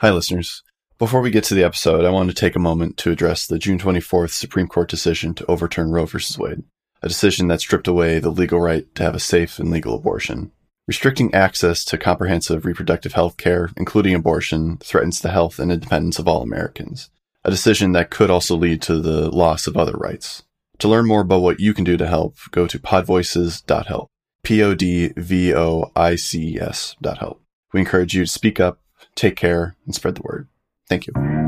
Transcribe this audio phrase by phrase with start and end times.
[0.00, 0.62] Hi, listeners.
[0.96, 3.58] Before we get to the episode, I want to take a moment to address the
[3.58, 6.18] June 24th Supreme Court decision to overturn Roe v.
[6.38, 6.62] Wade,
[7.02, 10.52] a decision that stripped away the legal right to have a safe and legal abortion.
[10.86, 16.28] Restricting access to comprehensive reproductive health care, including abortion, threatens the health and independence of
[16.28, 17.10] all Americans,
[17.44, 20.44] a decision that could also lead to the loss of other rights.
[20.78, 24.06] To learn more about what you can do to help, go to podvoices.help.
[24.44, 25.16] P-O-D-V-O-I-C-E-S
[27.02, 27.42] dot help.
[27.72, 28.78] We encourage you to speak up,
[29.18, 30.48] take care, and spread the word.
[30.88, 31.47] Thank you.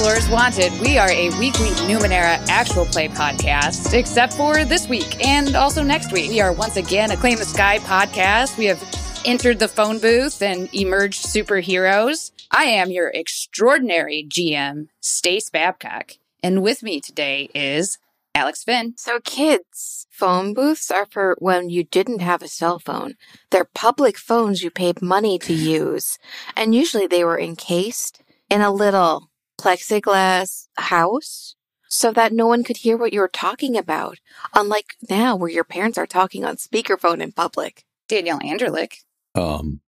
[0.00, 0.80] Explorers Wanted.
[0.80, 6.10] We are a weekly Numenera actual play podcast, except for this week and also next
[6.10, 6.30] week.
[6.30, 8.56] We are once again a Claim the Sky podcast.
[8.56, 8.82] We have
[9.26, 12.30] entered the phone booth and emerged superheroes.
[12.50, 16.12] I am your extraordinary GM, Stace Babcock,
[16.42, 17.98] and with me today is
[18.34, 18.94] Alex Finn.
[18.96, 23.16] So, kids, phone booths are for when you didn't have a cell phone.
[23.50, 26.18] They're public phones you paid money to use.
[26.56, 29.29] And usually they were encased in a little
[29.60, 31.54] plexiglass house
[31.88, 34.18] so that no one could hear what you were talking about.
[34.54, 37.84] Unlike now, where your parents are talking on speakerphone in public.
[38.08, 39.04] Daniel Anderlich.
[39.34, 39.80] Um,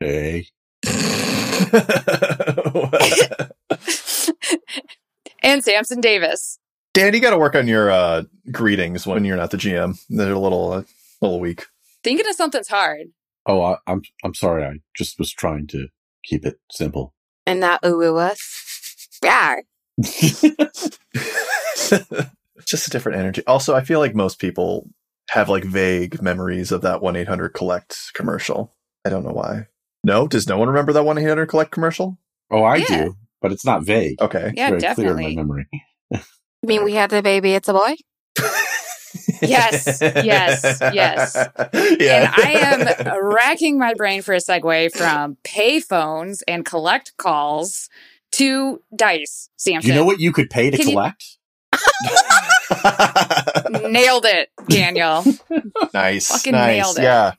[0.00, 0.46] hey.
[5.42, 6.58] and Sampson Davis.
[6.94, 9.98] Dan, you got to work on your uh, greetings when you're not the GM.
[10.08, 10.82] They're a little, uh,
[11.20, 11.66] little weak.
[12.02, 13.08] Thinking of something's hard.
[13.46, 14.64] Oh, I, I'm I'm sorry.
[14.64, 15.88] I just was trying to
[16.24, 17.14] keep it simple.
[17.46, 18.61] And not ooh ooh us.
[19.22, 19.56] Yeah.
[22.66, 23.42] Just a different energy.
[23.46, 24.88] Also, I feel like most people
[25.30, 28.72] have like vague memories of that one eight hundred collect commercial.
[29.04, 29.66] I don't know why.
[30.04, 32.18] No, does no one remember that one eight hundred collect commercial?
[32.50, 33.04] Oh, I Yeah.
[33.04, 34.20] do, but it's not vague.
[34.20, 34.52] Okay.
[34.54, 35.36] Yeah, It's very clear in definitely.
[35.36, 35.66] my memory.
[36.62, 37.94] You mean we had the baby, it's a boy?
[39.42, 41.34] Yes, yes, yes.
[41.34, 42.32] yeah.
[42.34, 42.52] And I
[43.08, 47.88] am racking my brain for a segue from pay phones and collect calls
[48.32, 49.48] to dice.
[49.58, 49.88] Do Sampson.
[49.90, 51.24] you know what you could pay to Can you- collect?
[53.90, 55.24] Nailed it, Daniel.
[55.94, 56.28] nice.
[56.28, 56.76] Fucking nice.
[56.76, 57.02] nailed it.
[57.02, 57.32] Yeah.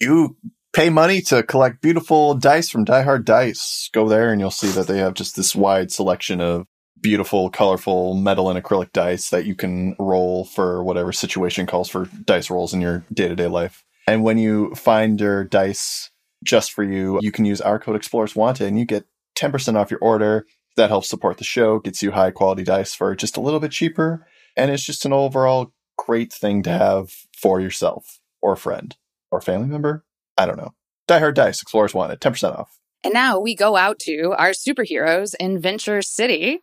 [0.00, 0.36] You
[0.72, 3.88] pay money to collect beautiful dice from Die Hard Dice.
[3.92, 6.66] Go there and you'll see that they have just this wide selection of
[7.00, 12.06] beautiful, colorful metal and acrylic dice that you can roll for whatever situation calls for
[12.24, 13.84] dice rolls in your day to day life.
[14.06, 16.10] And when you find your dice
[16.44, 19.04] just for you, you can use our code Explorers Wanted and you get
[19.36, 20.46] 10% off your order.
[20.76, 23.72] That helps support the show, gets you high quality dice for just a little bit
[23.72, 24.26] cheaper.
[24.56, 28.96] And it's just an overall great thing to have for yourself or a friend
[29.30, 30.04] or family member.
[30.36, 30.74] I don't know.
[31.08, 32.78] Die Hard Dice, Explorers Wanted, 10% off.
[33.04, 36.60] And now we go out to our superheroes in Venture City.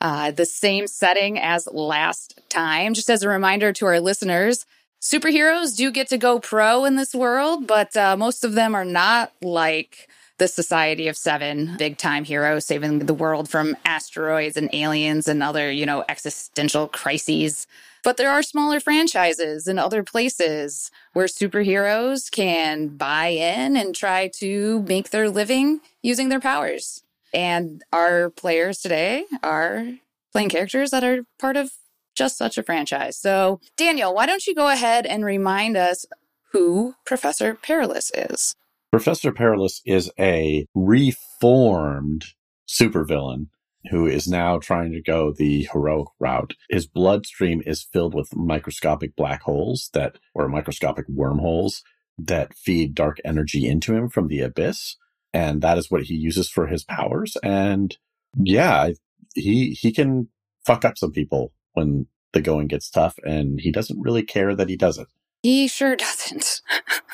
[0.00, 2.94] Uh, the same setting as last time.
[2.94, 4.64] Just as a reminder to our listeners,
[5.00, 8.84] superheroes do get to go pro in this world, but uh, most of them are
[8.84, 10.08] not like
[10.38, 15.42] the Society of Seven, big time heroes saving the world from asteroids and aliens and
[15.42, 17.66] other, you know, existential crises.
[18.04, 24.28] But there are smaller franchises in other places where superheroes can buy in and try
[24.36, 27.02] to make their living using their powers.
[27.34, 29.86] And our players today are
[30.32, 31.72] playing characters that are part of
[32.14, 33.16] just such a franchise.
[33.16, 36.06] So, Daniel, why don't you go ahead and remind us
[36.52, 38.54] who Professor Perilous is?
[38.90, 42.24] Professor Perilous is a reformed
[42.66, 43.48] supervillain
[43.90, 46.54] who is now trying to go the heroic route.
[46.70, 51.82] His bloodstream is filled with microscopic black holes that, or microscopic wormholes
[52.18, 54.96] that feed dark energy into him from the abyss.
[55.32, 57.36] And that is what he uses for his powers.
[57.42, 57.96] And
[58.34, 58.90] yeah,
[59.34, 60.28] he, he can
[60.64, 64.68] fuck up some people when the going gets tough and he doesn't really care that
[64.68, 65.08] he does it.
[65.42, 66.62] He sure doesn't.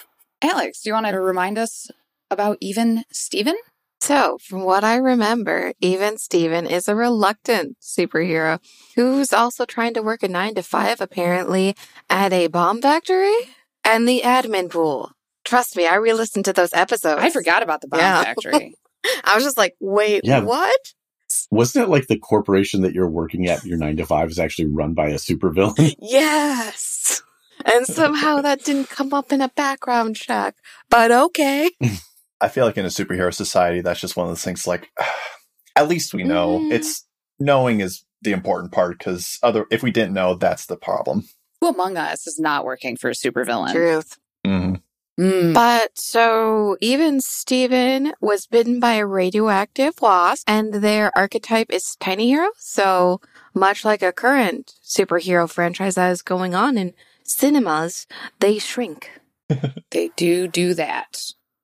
[0.45, 1.91] Alex, do you want to remind us
[2.31, 3.57] about Even Steven?
[4.03, 8.59] So, from what I remember, even Steven is a reluctant superhero
[8.95, 11.75] who's also trying to work a nine to five, apparently,
[12.11, 13.35] at a bomb factory
[13.83, 15.13] and the admin pool.
[15.47, 17.23] Trust me, I re listened to those episodes.
[17.23, 18.23] I forgot about the bomb Yeah.
[18.25, 18.75] factory.
[19.25, 20.41] I was just like, wait, Yeah.
[20.41, 20.79] what?
[21.51, 24.67] Wasn't it like the corporation that you're working at, your nine to five, is actually
[24.67, 25.95] run by a supervillain?
[26.01, 27.23] Yes.
[27.65, 30.57] And somehow that didn't come up in a background check.
[30.91, 31.71] But okay.
[32.41, 34.91] I feel like in a superhero society, that's just one of those things like,
[35.77, 36.59] at least we know.
[36.59, 36.73] Mm.
[36.73, 37.07] It's
[37.39, 41.25] knowing is the important part because other, if we didn't know, that's the problem.
[41.61, 43.73] Who among us is not working for a supervillain?
[43.73, 44.19] Truth.
[44.47, 44.75] Mm-hmm.
[45.19, 45.55] Mm.
[45.55, 52.29] But so even Steven was bitten by a radioactive wasp and their archetype is tiny
[52.29, 52.49] hero.
[52.59, 53.21] So
[53.55, 56.95] much like a current superhero franchise that is going on in
[57.25, 58.07] cinemas,
[58.41, 59.11] they shrink.
[59.91, 61.21] They do do that.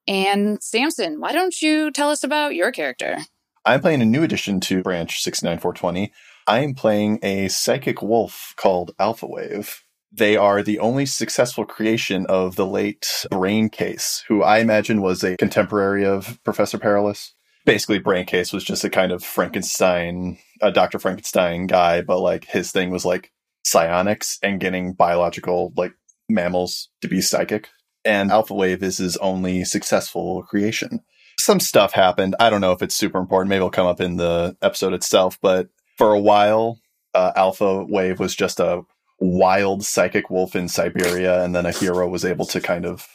[0.07, 3.19] And Sampson, why don't you tell us about your character?
[3.65, 6.13] I'm playing a new addition to Branch 69420.
[6.47, 9.85] I am playing a psychic wolf called Alpha Wave.
[10.13, 15.37] They are the only successful creation of the late Braincase, who I imagine was a
[15.37, 17.35] contemporary of Professor Perilous.
[17.65, 20.99] Basically, Braincase was just a kind of Frankenstein, a Dr.
[20.99, 23.31] Frankenstein guy, but like his thing was like
[23.71, 25.93] psionics and getting biological, like
[26.29, 27.69] mammals to be psychic.
[28.05, 31.01] And Alpha Wave is his only successful creation
[31.41, 32.37] some stuff happened.
[32.39, 33.49] I don't know if it's super important.
[33.49, 35.39] Maybe it'll come up in the episode itself.
[35.41, 36.79] But for a while,
[37.15, 38.83] uh, Alpha Wave was just a
[39.19, 43.07] wild psychic wolf in Siberia, and then a hero was able to kind of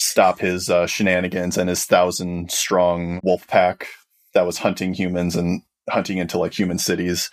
[0.00, 3.86] stop his uh, shenanigans and his thousand strong wolf pack
[4.34, 7.30] that was hunting humans and hunting into like human cities,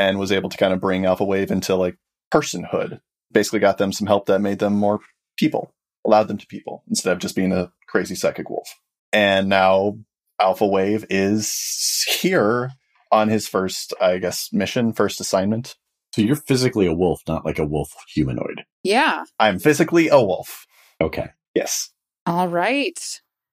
[0.00, 1.96] and was able to kind of bring Alpha Wave into like
[2.32, 3.00] personhood.
[3.30, 5.00] Basically, got them some help that made them more
[5.38, 5.74] people,
[6.04, 8.68] allowed them to people instead of just being a crazy psychic wolf
[9.12, 9.98] and now
[10.40, 12.70] Alpha Wave is here
[13.12, 15.76] on his first, I guess, mission, first assignment.
[16.14, 18.64] So you're physically a wolf, not like a wolf humanoid.
[18.82, 19.24] Yeah.
[19.38, 20.66] I'm physically a wolf.
[21.00, 21.28] Okay.
[21.54, 21.90] Yes.
[22.26, 22.98] All right.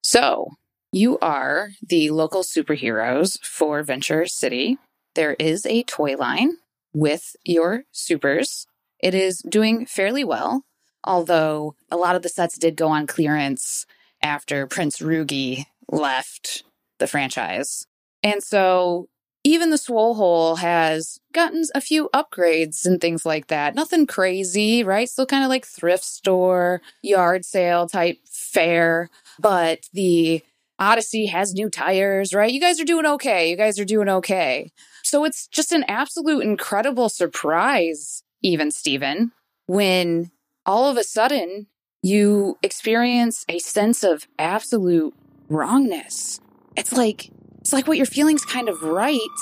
[0.01, 0.47] So
[0.91, 4.77] you are the local superheroes for Venture City.
[5.17, 6.57] There is a toy line
[6.93, 8.67] with your supers.
[8.99, 10.61] It is doing fairly well,
[11.03, 13.87] although a lot of the sets did go on clearance
[14.21, 16.61] after Prince Rugi left
[16.99, 17.87] the franchise.
[18.21, 19.09] And so
[19.43, 23.73] even the Swole Hole has gotten a few upgrades and things like that.
[23.73, 25.09] Nothing crazy, right?
[25.09, 29.09] Still kind of like thrift store, yard sale type fare.
[29.39, 30.43] But the
[30.77, 32.53] Odyssey has new tires, right?
[32.53, 33.49] You guys are doing okay.
[33.49, 34.71] You guys are doing okay.
[35.07, 39.31] So it's just an absolute incredible surprise, even Steven,
[39.65, 40.31] when
[40.65, 41.67] all of a sudden
[42.03, 45.13] you experience a sense of absolute
[45.47, 46.41] wrongness.
[46.75, 47.31] It's like
[47.61, 49.39] it's like what you're feeling's kind of right.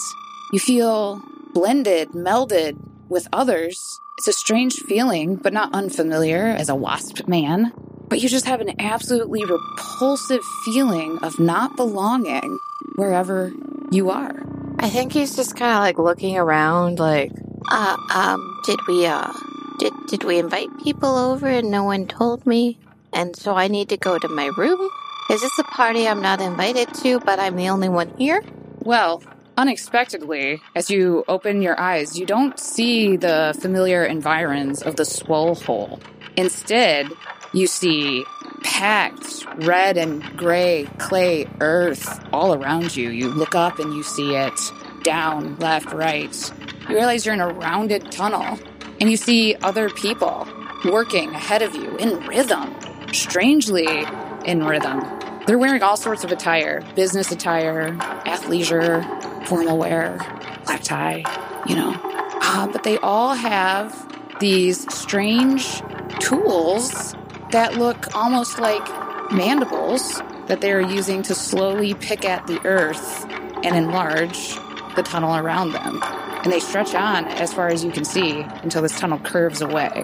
[0.53, 1.19] You feel
[1.55, 2.77] blended, melded
[3.09, 3.75] with others.
[4.19, 7.73] It's a strange feeling, but not unfamiliar as a wasp man.
[8.07, 12.59] But you just have an absolutely repulsive feeling of not belonging
[12.97, 13.51] wherever
[13.91, 14.45] you are.
[14.79, 17.31] I think he's just kind of like looking around, like,
[17.71, 19.31] uh, um, did we, uh,
[19.79, 22.77] did, did we invite people over and no one told me?
[23.13, 24.89] And so I need to go to my room?
[25.29, 28.43] Is this a party I'm not invited to, but I'm the only one here?
[28.79, 29.23] Well,
[29.57, 35.55] unexpectedly, as you open your eyes, you don't see the familiar environs of the swole
[35.55, 35.99] hole.
[36.37, 37.09] Instead,
[37.55, 38.25] you see
[38.63, 43.09] packed red and gray clay earth all around you.
[43.09, 44.59] You look up and you see it
[45.03, 46.53] down, left, right.
[46.89, 48.59] You realize you're in a rounded tunnel
[48.99, 50.47] and you see other people
[50.83, 52.75] working ahead of you in rhythm,
[53.13, 54.05] strangely
[54.45, 55.01] in rhythm.
[55.47, 57.93] They're wearing all sorts of attire business attire,
[58.25, 60.17] athleisure, formal wear,
[60.65, 61.23] black tie,
[61.67, 61.95] you know.
[62.41, 65.81] Uh, but they all have these strange
[66.19, 67.15] tools
[67.51, 68.85] that look almost like
[69.31, 73.25] mandibles that they are using to slowly pick at the earth
[73.63, 74.55] and enlarge
[74.95, 76.01] the tunnel around them.
[76.03, 80.03] And they stretch on as far as you can see until this tunnel curves away.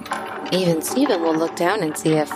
[0.52, 2.32] Even Steven will look down and see if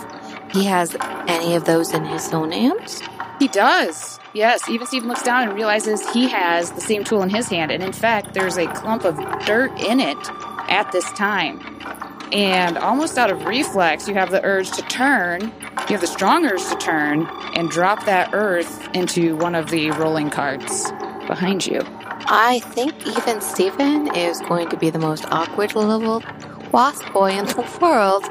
[0.54, 0.96] he has
[1.28, 3.02] any of those in his own hands.
[3.40, 4.20] He does.
[4.34, 7.72] Yes, even Steven looks down and realizes he has the same tool in his hand.
[7.72, 10.18] And in fact, there's a clump of dirt in it
[10.70, 11.60] at this time.
[12.32, 15.42] And almost out of reflex, you have the urge to turn.
[15.42, 19.92] You have the strong urge to turn and drop that earth into one of the
[19.92, 20.92] rolling carts
[21.28, 21.82] behind you.
[22.28, 26.24] I think even Steven is going to be the most awkward little
[26.72, 28.26] wasp boy in the world.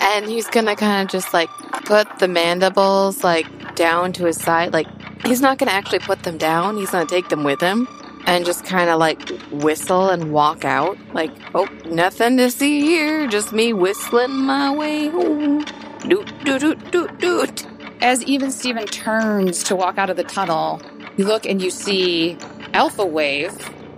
[0.00, 1.50] And he's gonna kind of just like
[1.84, 4.72] put the mandibles like down to his side.
[4.72, 4.86] Like,
[5.26, 7.86] he's not gonna actually put them down, he's gonna take them with him
[8.26, 10.98] and just kind of like whistle and walk out.
[11.12, 15.64] Like, oh, nothing to see here, just me whistling my way home.
[16.00, 17.66] Doot, doot, doot, doot, doot.
[18.00, 20.80] As even Steven turns to walk out of the tunnel,
[21.16, 22.36] you look and you see
[22.72, 23.52] Alpha Wave,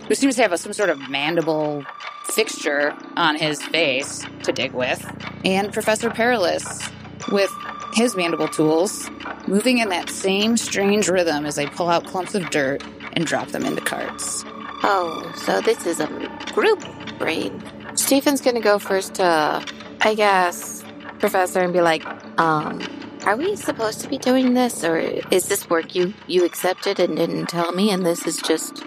[0.06, 1.84] who seems to have a, some sort of mandible
[2.24, 5.04] fixture on his face to dig with,
[5.44, 6.88] and Professor Perilous
[7.32, 7.50] with
[7.94, 9.10] his mandible tools,
[9.46, 12.82] moving in that same strange rhythm as they pull out clumps of dirt
[13.16, 14.44] and drop them into carts.
[14.84, 16.06] Oh, so this is a
[16.52, 16.84] group
[17.18, 17.62] brain.
[17.96, 19.64] Steven's gonna go first to,
[20.02, 20.84] I guess,
[21.18, 22.04] Professor, and be like,
[22.38, 22.80] um,
[23.24, 27.16] are we supposed to be doing this, or is this work you you accepted and
[27.16, 28.80] didn't tell me, and this is just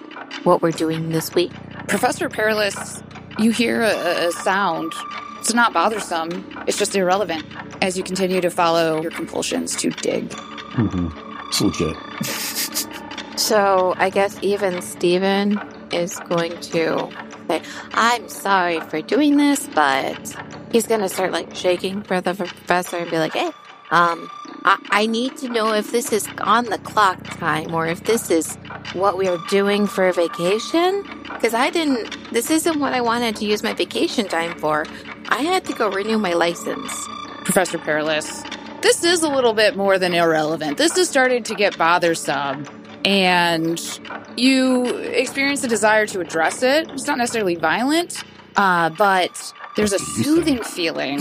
[0.44, 1.52] what we're doing this week?
[1.88, 3.04] Professor Perilous,
[3.40, 4.94] you hear a, a sound.
[5.40, 7.46] It's not bothersome, it's just irrelevant
[7.82, 10.30] as you continue to follow your compulsions to dig.
[10.30, 11.48] Mm-hmm.
[11.48, 12.96] It's legit.
[13.40, 15.62] So I guess even Steven
[15.94, 17.10] is going to
[17.48, 17.62] say,
[17.94, 20.36] I'm sorry for doing this, but
[20.74, 23.50] he's going to start like shaking for the professor and be like, hey,
[23.92, 24.30] um,
[24.66, 28.30] I, I need to know if this is on the clock time or if this
[28.30, 28.58] is
[28.92, 31.04] what we are doing for a vacation.
[31.24, 34.86] Because I didn't, this isn't what I wanted to use my vacation time for.
[35.30, 36.92] I had to go renew my license.
[37.46, 38.44] Professor Perilous,
[38.82, 40.78] this is a little bit more than irrelevant.
[40.78, 42.66] This is starting to get bothersome.
[43.06, 43.80] And
[44.38, 46.90] you experience a desire to address it.
[46.92, 48.24] It's not necessarily violent,
[48.56, 51.20] uh, but there's a soothing feeling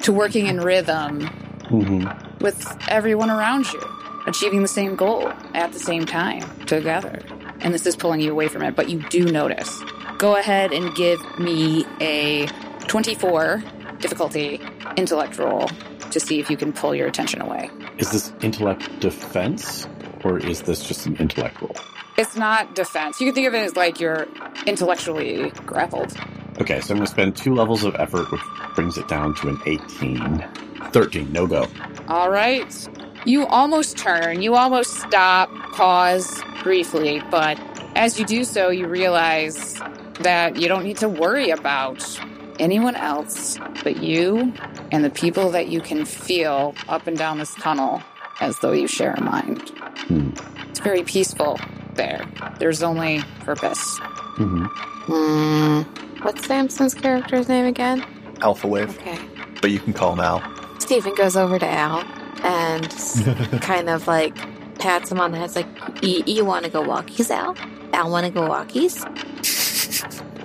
[0.00, 1.28] to working in rhythm
[1.64, 2.44] Mm-hmm.
[2.44, 3.80] with everyone around you,
[4.26, 7.20] achieving the same goal at the same time together.
[7.60, 9.80] And this is pulling you away from it, but you do notice.
[10.18, 12.46] Go ahead and give me a
[12.86, 13.62] 24
[13.98, 14.60] difficulty
[14.96, 15.68] intellect roll
[16.10, 17.70] to see if you can pull your attention away.
[17.96, 19.88] Is this intellect defense,
[20.24, 21.76] or is this just an intellect roll?
[22.16, 23.20] It's not defense.
[23.20, 24.26] You can think of it as like you're
[24.66, 26.16] intellectually grappled.
[26.60, 28.40] Okay, so I'm going to spend two levels of effort, which
[28.74, 30.44] brings it down to an 18.
[30.92, 31.66] 13, no go.
[32.08, 32.88] All right.
[33.26, 37.58] You almost turn, you almost stop, pause briefly, but
[37.96, 39.74] as you do so, you realize
[40.20, 42.20] that you don't need to worry about
[42.60, 44.52] anyone else but you
[44.92, 48.00] and the people that you can feel up and down this tunnel
[48.44, 49.70] as though you share a mind.
[50.08, 50.30] Hmm.
[50.70, 51.58] It's very peaceful
[51.94, 52.24] there.
[52.58, 53.98] There's only purpose.
[54.38, 54.64] Mm-hmm.
[55.06, 55.82] Hmm.
[56.22, 58.04] What's Sampson's character's name again?
[58.40, 59.18] Alpha Wave, Okay.
[59.60, 60.42] but you can call him Al.
[60.80, 62.00] Steven goes over to Al
[62.42, 62.88] and
[63.62, 64.34] kind of like
[64.78, 65.46] pats him on the head.
[65.46, 67.56] It's like, "You- you want to go walkies, Al?
[67.92, 69.00] Al want to go walkies?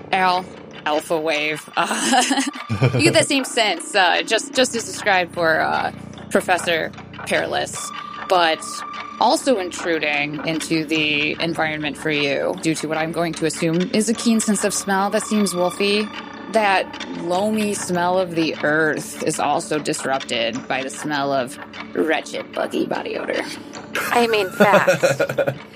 [0.14, 0.46] Al,
[0.86, 1.68] Alpha Wave.
[1.76, 2.24] Uh,
[2.94, 5.92] you get that same sense, uh, just just as described for uh,
[6.32, 6.92] Professor
[7.26, 7.92] Perilous,
[8.28, 8.64] but
[9.20, 14.10] also intruding into the environment for you due to what I'm going to assume is
[14.10, 16.08] a keen sense of smell that seems wolfy.
[16.54, 21.60] That loamy smell of the earth is also disrupted by the smell of
[21.94, 23.44] wretched buggy body odor.
[23.96, 25.22] I mean, facts.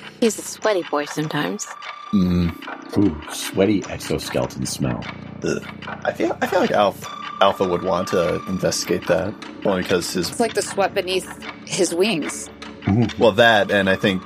[0.19, 1.67] He's a sweaty boy sometimes.
[2.13, 5.03] Mm, Ooh, sweaty exoskeleton smell.
[5.43, 5.63] ugh.
[6.05, 7.07] I feel I feel like Alpha
[7.41, 9.33] Alpha would want to investigate that
[9.65, 11.27] only because his It's like the sweat beneath
[11.65, 12.49] his wings.
[13.17, 14.21] well that and I think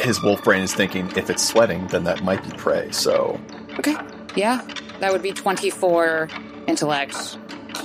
[0.00, 2.90] his wolf brain is thinking if it's sweating then that might be prey.
[2.92, 3.40] So
[3.78, 3.96] Okay.
[4.36, 4.60] Yeah,
[5.00, 6.28] that would be 24
[6.68, 7.38] intellect.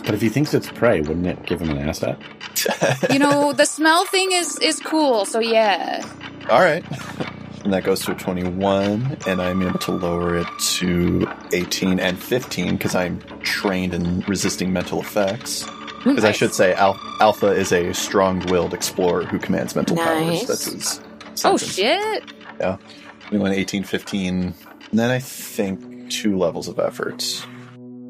[0.03, 2.19] But if he thinks it's prey, wouldn't it give him an asset?
[3.11, 6.05] You know, the smell thing is is cool, so yeah.
[6.49, 6.83] All right.
[7.65, 12.17] And that goes to a 21, and I'm able to lower it to 18 and
[12.17, 15.65] 15 because I'm trained in resisting mental effects.
[16.03, 20.45] Because I should say, Al- Alpha is a strong willed explorer who commands mental Nice.
[20.45, 20.47] powers.
[20.47, 21.01] That's his.
[21.43, 22.31] Oh shit.
[22.59, 24.35] 21, 18, 15.
[24.37, 24.53] And
[24.99, 27.23] then I think two levels of effort.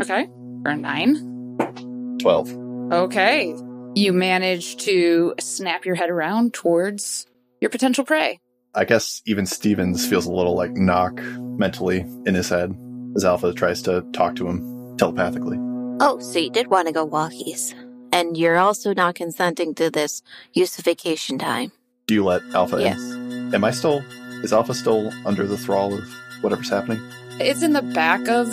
[0.01, 0.25] Okay.
[0.63, 2.17] For a nine.
[2.19, 2.91] 12.
[2.91, 3.55] Okay.
[3.95, 7.25] You manage to snap your head around towards
[7.61, 8.41] your potential prey.
[8.75, 11.21] I guess even Stevens feels a little like knock
[11.57, 12.75] mentally in his head
[13.15, 15.57] as Alpha tries to talk to him telepathically.
[16.01, 17.73] Oh, so you did want to go walkies.
[18.11, 20.21] And you're also not consenting to this
[20.53, 21.71] use of vacation time.
[22.07, 22.99] Do you let Alpha Yes.
[22.99, 23.53] in?
[23.55, 24.03] Am I still.
[24.43, 26.03] Is Alpha still under the thrall of
[26.41, 26.99] whatever's happening?
[27.39, 28.47] It's in the back of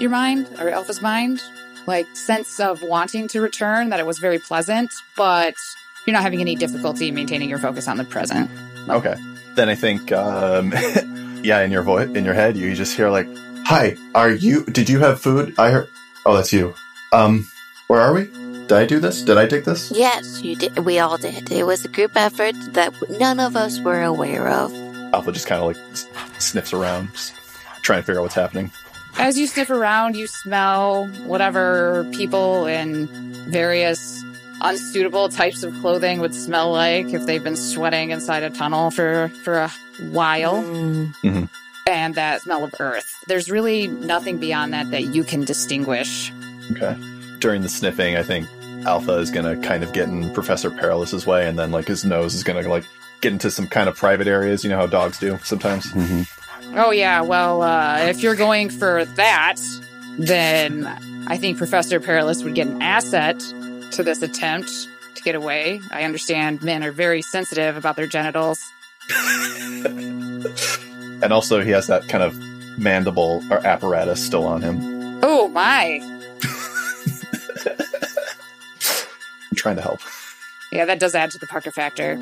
[0.00, 1.40] your mind or Alpha's mind.
[1.86, 5.54] Like sense of wanting to return, that it was very pleasant, but
[6.06, 8.50] you're not having any difficulty maintaining your focus on the present.
[8.88, 9.14] Okay.
[9.56, 10.72] Then I think, um,
[11.42, 13.28] yeah, in your voice, in your head, you just hear like,
[13.64, 14.64] "Hi, are you?
[14.64, 15.54] Did you have food?
[15.58, 15.88] I heard.
[16.26, 16.74] Oh, that's you.
[17.12, 17.48] Um,
[17.88, 18.26] where are we?
[18.70, 19.22] Did I do this?
[19.22, 19.90] Did I take this?
[19.90, 20.78] Yes, you did.
[20.78, 21.50] We all did.
[21.50, 24.72] It was a group effort that none of us were aware of.
[25.12, 27.08] Alpha just kind of like sniffs around,
[27.82, 28.70] trying to figure out what's happening.
[29.18, 33.08] As you sniff around, you smell whatever people in
[33.50, 34.22] various
[34.60, 39.28] unsuitable types of clothing would smell like if they've been sweating inside a tunnel for,
[39.44, 39.68] for a
[40.10, 40.62] while.
[40.62, 41.48] Mm.
[41.86, 43.12] And that smell of earth.
[43.26, 46.32] There's really nothing beyond that that you can distinguish.
[46.72, 46.96] Okay.
[47.38, 48.46] During the sniffing, I think
[48.86, 52.34] Alpha is gonna kind of get in Professor Perilous's way, and then like his nose
[52.34, 52.84] is gonna like
[53.20, 54.62] get into some kind of private areas.
[54.62, 55.86] You know how dogs do sometimes.
[55.92, 56.28] Mhm.
[56.76, 57.22] Oh, yeah.
[57.22, 59.56] Well, uh, if you're going for that,
[60.18, 60.86] then
[61.26, 63.42] I think Professor Perilous would get an asset
[63.92, 64.70] to this attempt
[65.14, 65.80] to get away.
[65.90, 68.60] I understand men are very sensitive about their genitals.
[71.22, 72.38] And also, he has that kind of
[72.78, 75.20] mandible or apparatus still on him.
[75.22, 76.00] Oh, my.
[79.50, 80.00] I'm trying to help.
[80.72, 82.16] Yeah, that does add to the Parker factor.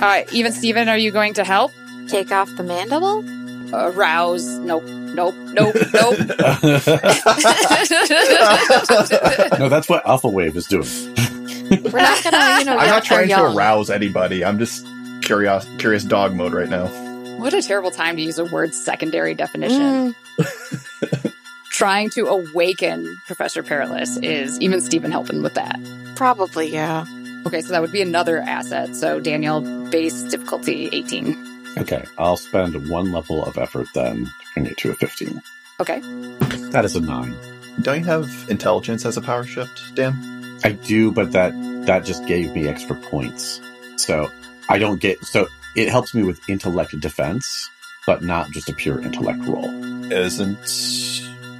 [0.00, 1.72] Uh, even Steven, are you going to help?
[2.06, 3.24] Take off the mandible?
[3.72, 4.44] Uh, rouse.
[4.58, 4.84] Nope.
[4.84, 5.34] Nope.
[5.36, 5.74] Nope.
[5.92, 6.18] Nope.
[9.58, 10.86] no, that's what Alpha Wave is doing.
[11.92, 14.44] We're not gonna, you know, I'm not trying to arouse anybody.
[14.44, 14.86] I'm just
[15.22, 16.86] curious, curious dog mode right now.
[17.38, 20.14] what a terrible time to use a word secondary definition.
[20.38, 21.32] Mm,
[21.70, 25.78] Trying to awaken Professor Perilous is even Steven helping with that.
[26.14, 27.04] probably, yeah.
[27.46, 28.94] Okay, so that would be another asset.
[28.96, 31.55] So Daniel, base difficulty 18.
[31.78, 35.42] Okay, I'll spend one level of effort then to bring it to a 15.
[35.80, 36.00] Okay.
[36.70, 37.34] That is a 9.
[37.82, 40.58] Don't you have intelligence as a power shift, Dan?
[40.64, 41.52] I do, but that
[41.86, 43.60] that just gave me extra points.
[43.96, 44.30] So
[44.68, 47.68] I don't get so it helps me with intellect defense,
[48.06, 49.70] but not just a pure intellect roll.
[50.10, 50.56] Isn't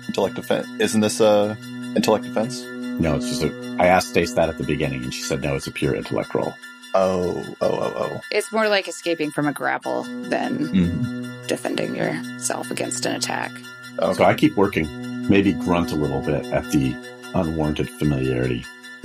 [0.08, 0.66] intellect defense?
[0.80, 1.58] Isn't this a
[1.94, 2.62] intellect defense?
[2.62, 5.56] No, it's just a I asked Stace that at the beginning and she said no,
[5.56, 6.54] it's a pure intellect roll.
[6.98, 8.20] Oh, oh, oh, oh.
[8.30, 10.72] It's more like escaping from a grapple than oh.
[10.72, 11.46] Mm.
[11.46, 13.52] defending yourself against an attack.
[13.98, 14.14] Okay.
[14.14, 16.94] So I keep working, maybe grunt a little bit at the
[17.34, 18.64] unwarranted familiarity.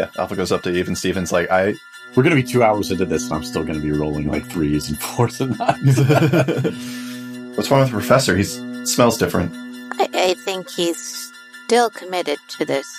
[0.00, 1.74] yeah, Alpha goes up to even Stevens like I.
[2.16, 4.88] We're gonna be two hours into this and I'm still gonna be rolling like threes
[4.88, 5.96] and fours and nines.
[7.56, 8.36] What's wrong with the professor?
[8.36, 9.52] He smells different.
[10.00, 11.32] I, I think he's
[11.66, 12.92] still committed to this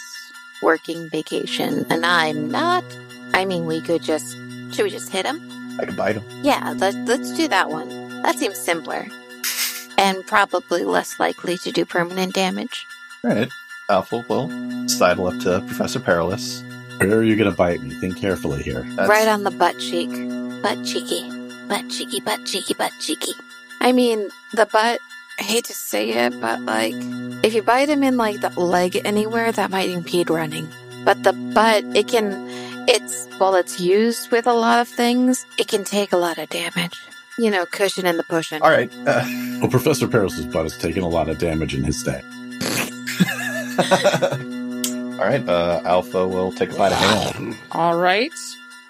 [0.61, 2.85] working vacation, and I'm not.
[3.33, 4.35] I mean, we could just.
[4.73, 5.39] Should we just hit him?
[5.79, 6.23] I could bite him.
[6.43, 7.89] Yeah, let, let's do that one.
[8.23, 9.07] That seems simpler.
[9.97, 12.85] And probably less likely to do permanent damage.
[13.23, 13.49] All right.
[13.89, 14.49] Alpha will
[14.89, 16.61] sidle up to Professor Perilous.
[16.99, 17.95] Where are you gonna bite me?
[17.95, 18.81] Think carefully here.
[18.83, 20.09] That's- Right on the butt cheek.
[20.61, 21.29] Butt cheeky.
[21.67, 23.31] Butt cheeky, butt cheeky, butt cheeky.
[23.81, 24.99] I mean, the butt,
[25.39, 26.93] I hate to say it, but like,
[27.43, 30.67] if you bite him in like the leg anywhere, that might impede running.
[31.05, 32.33] But the butt, it can,
[32.87, 36.49] it's, while it's used with a lot of things, it can take a lot of
[36.49, 36.97] damage.
[37.39, 38.61] You know, cushion and the pushing.
[38.63, 38.91] All right.
[39.05, 39.23] Uh,
[39.61, 42.21] Well, Professor Peril's butt has taken a lot of damage in his day.
[43.79, 45.47] all right.
[45.47, 47.55] Uh, Alpha will take a bite of ham.
[47.71, 48.31] All right.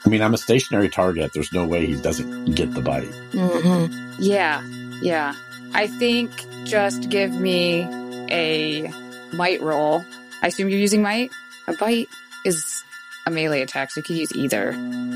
[0.06, 1.32] I mean, I'm a stationary target.
[1.34, 3.10] There's no way he doesn't get the bite.
[3.34, 3.88] hmm
[4.20, 4.62] Yeah.
[5.02, 5.34] Yeah.
[5.74, 6.32] I think
[6.64, 7.84] just give me
[8.32, 8.90] a
[9.34, 10.06] might roll.
[10.42, 11.32] I assume you're using might?
[11.68, 12.08] A bite
[12.46, 12.84] is
[13.28, 14.72] a melee attack, so you could use either.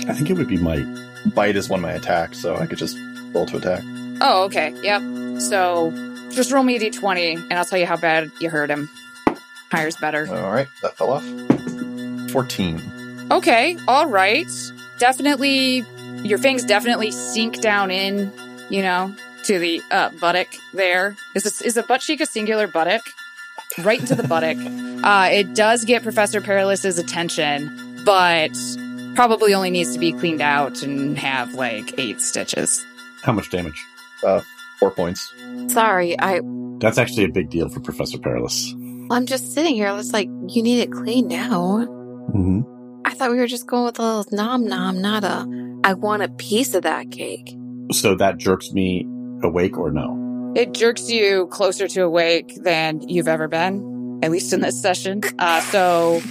[0.07, 0.85] I think it would be might.
[1.33, 2.97] Bite is one of my attacks, so I could just
[3.33, 3.83] roll to attack.
[4.21, 4.73] Oh, okay.
[4.83, 5.41] Yep.
[5.41, 5.91] So
[6.31, 8.89] just roll me a d20 and I'll tell you how bad you hurt him.
[9.71, 10.27] Higher's better.
[10.27, 10.67] All right.
[10.81, 12.31] That fell off.
[12.31, 13.27] 14.
[13.31, 14.47] Okay, all right.
[14.99, 15.85] Definitely,
[16.23, 18.31] your fangs definitely sink down in,
[18.69, 21.15] you know, to the uh, buttock there.
[21.33, 23.01] Is this, is a butt cheek a singular buttock?
[23.79, 24.57] Right into the buttock.
[25.03, 28.51] Uh, it does get Professor Perilous's attention, but
[29.15, 32.83] probably only needs to be cleaned out and have like eight stitches.
[33.23, 33.83] How much damage?
[34.25, 34.41] Uh,
[34.79, 35.31] Four points.
[35.67, 36.41] Sorry, I,
[36.79, 38.73] That's actually a big deal for Professor Perilous.
[39.11, 39.95] I'm just sitting here.
[39.95, 41.87] It's like, you need it cleaned out.
[41.87, 42.61] Mm-hmm.
[43.05, 45.45] I thought we were just going with a little nom nom, not a,
[45.83, 47.55] I want a piece of that cake.
[47.91, 49.05] So that jerks me
[49.43, 50.53] awake or no?
[50.55, 55.21] It jerks you closer to awake than you've ever been, at least in this session.
[55.37, 56.21] Uh, so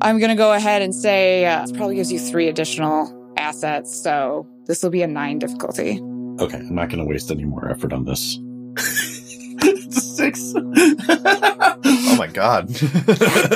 [0.00, 3.94] I'm going to go ahead and say uh, it probably gives you three additional assets.
[4.02, 6.00] So this will be a nine difficulty.
[6.40, 8.38] Okay, I'm not going to waste any more effort on this.
[8.76, 10.54] it's six.
[11.86, 12.68] Oh my god.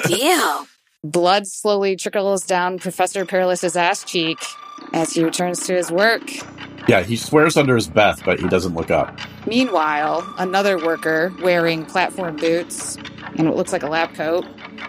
[0.08, 0.66] Damn.
[1.04, 4.36] Blood slowly trickles down Professor Perilous's ass cheek
[4.92, 6.22] as he returns to his work.
[6.88, 9.16] yeah, he swears under his breath, but he doesn't look up.
[9.46, 12.96] Meanwhile, another worker wearing platform boots
[13.36, 14.44] and what looks like a lab coat.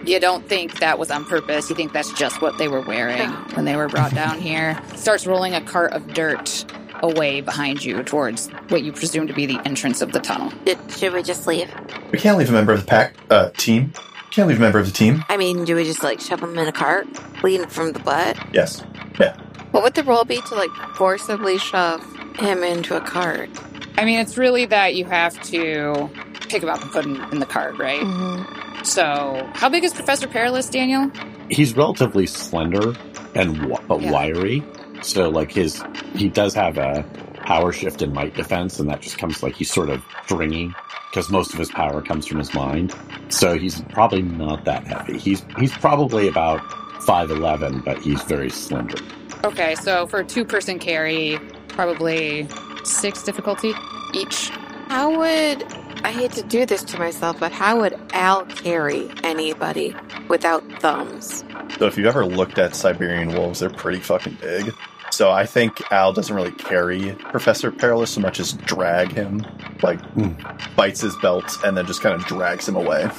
[0.05, 1.69] You don't think that was on purpose.
[1.69, 4.79] You think that's just what they were wearing when they were brought down here.
[4.95, 6.65] Starts rolling a cart of dirt
[7.01, 10.51] away behind you towards what you presume to be the entrance of the tunnel.
[10.65, 11.73] Did, should we just leave?
[12.11, 13.93] we can't leave a member of the pack uh, team.
[14.31, 15.23] Can't leave a member of the team.
[15.27, 17.07] I mean, do we just like shove him in a cart,
[17.43, 18.37] lean from the butt?
[18.53, 18.83] Yes.
[19.19, 19.35] Yeah.
[19.71, 22.03] What would the role be to like forcibly shove
[22.37, 23.49] him into a cart?
[23.97, 26.09] I mean, it's really that you have to
[26.49, 28.01] pick him up and put him in the cart, right?
[28.01, 28.83] Mm-hmm.
[28.83, 31.11] So, how big is Professor Perilous, Daniel?
[31.49, 32.95] He's relatively slender
[33.35, 34.11] and wi- but Yeah.
[34.11, 34.63] wiry.
[35.01, 35.81] So like his
[36.13, 37.05] he does have a
[37.45, 40.73] power shift and might defense, and that just comes like he's sort of stringy
[41.09, 42.93] because most of his power comes from his mind.
[43.29, 45.17] So he's probably not that heavy.
[45.17, 46.59] He's he's probably about
[47.03, 48.97] five eleven, but he's very slender.
[49.45, 52.47] Okay, so for a two person carry, probably
[52.83, 53.73] six difficulty
[54.13, 54.49] each.
[54.89, 55.63] How would
[56.03, 59.95] I hate to do this to myself, but how would Al carry anybody
[60.27, 61.43] without thumbs?
[61.77, 64.73] So if you've ever looked at Siberian wolves, they're pretty fucking big.
[65.11, 69.45] So I think Al doesn't really carry Professor Perilous so much as drag him,
[69.81, 70.29] like Hmm.
[70.75, 73.09] bites his belt and then just kind of drags him away.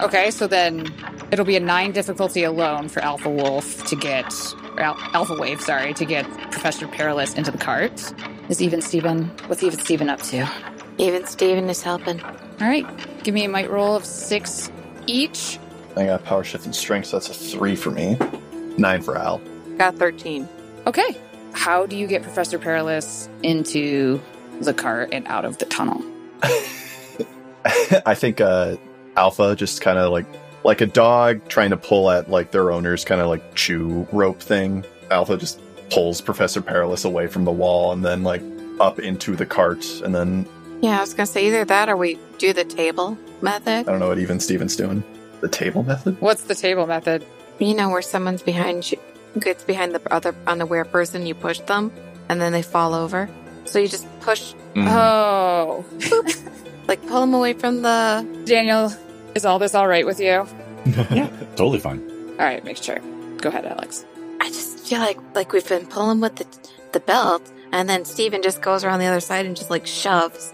[0.00, 0.86] Okay, so then
[1.32, 4.32] it'll be a nine difficulty alone for Alpha Wolf to get,
[4.76, 8.12] or Al- Alpha Wave, sorry, to get Professor Perilous into the cart.
[8.48, 10.48] Is even Steven, what's even Steven up to?
[10.98, 12.20] Even Steven is helping.
[12.22, 12.86] All right,
[13.22, 14.70] give me a might roll of six
[15.06, 15.58] each.
[15.96, 18.18] I got power shift and strength, so that's a three for me.
[18.76, 19.40] Nine for Al.
[19.76, 20.48] Got 13.
[20.86, 21.16] Okay,
[21.52, 24.20] how do you get Professor Perilous into
[24.60, 26.02] the cart and out of the tunnel?
[28.06, 28.76] I think uh,
[29.16, 30.26] Alpha just kind of like
[30.64, 34.40] like a dog trying to pull at like their owner's kind of like chew rope
[34.40, 34.84] thing.
[35.10, 38.42] Alpha just pulls Professor Perilous away from the wall and then like
[38.80, 40.46] up into the cart and then
[40.80, 43.70] Yeah, I was gonna say either that or we do the table method.
[43.70, 45.02] I don't know what even Steven's doing.
[45.40, 46.20] The table method?
[46.20, 47.24] What's the table method?
[47.58, 48.98] You know, where someone's behind you,
[49.40, 51.92] gets behind the other unaware person, you push them,
[52.28, 53.28] and then they fall over.
[53.64, 54.86] So you just push, Mm.
[54.90, 55.84] Oh,
[56.88, 58.26] like pull them away from the.
[58.44, 58.92] Daniel,
[59.34, 60.46] is all this all right with you?
[61.10, 62.00] Yeah, totally fine.
[62.38, 62.98] All right, make sure.
[63.38, 64.04] Go ahead, Alex.
[64.40, 66.46] I just feel like like we've been pulling with the
[66.92, 70.52] the belt, and then Steven just goes around the other side and just like shoves,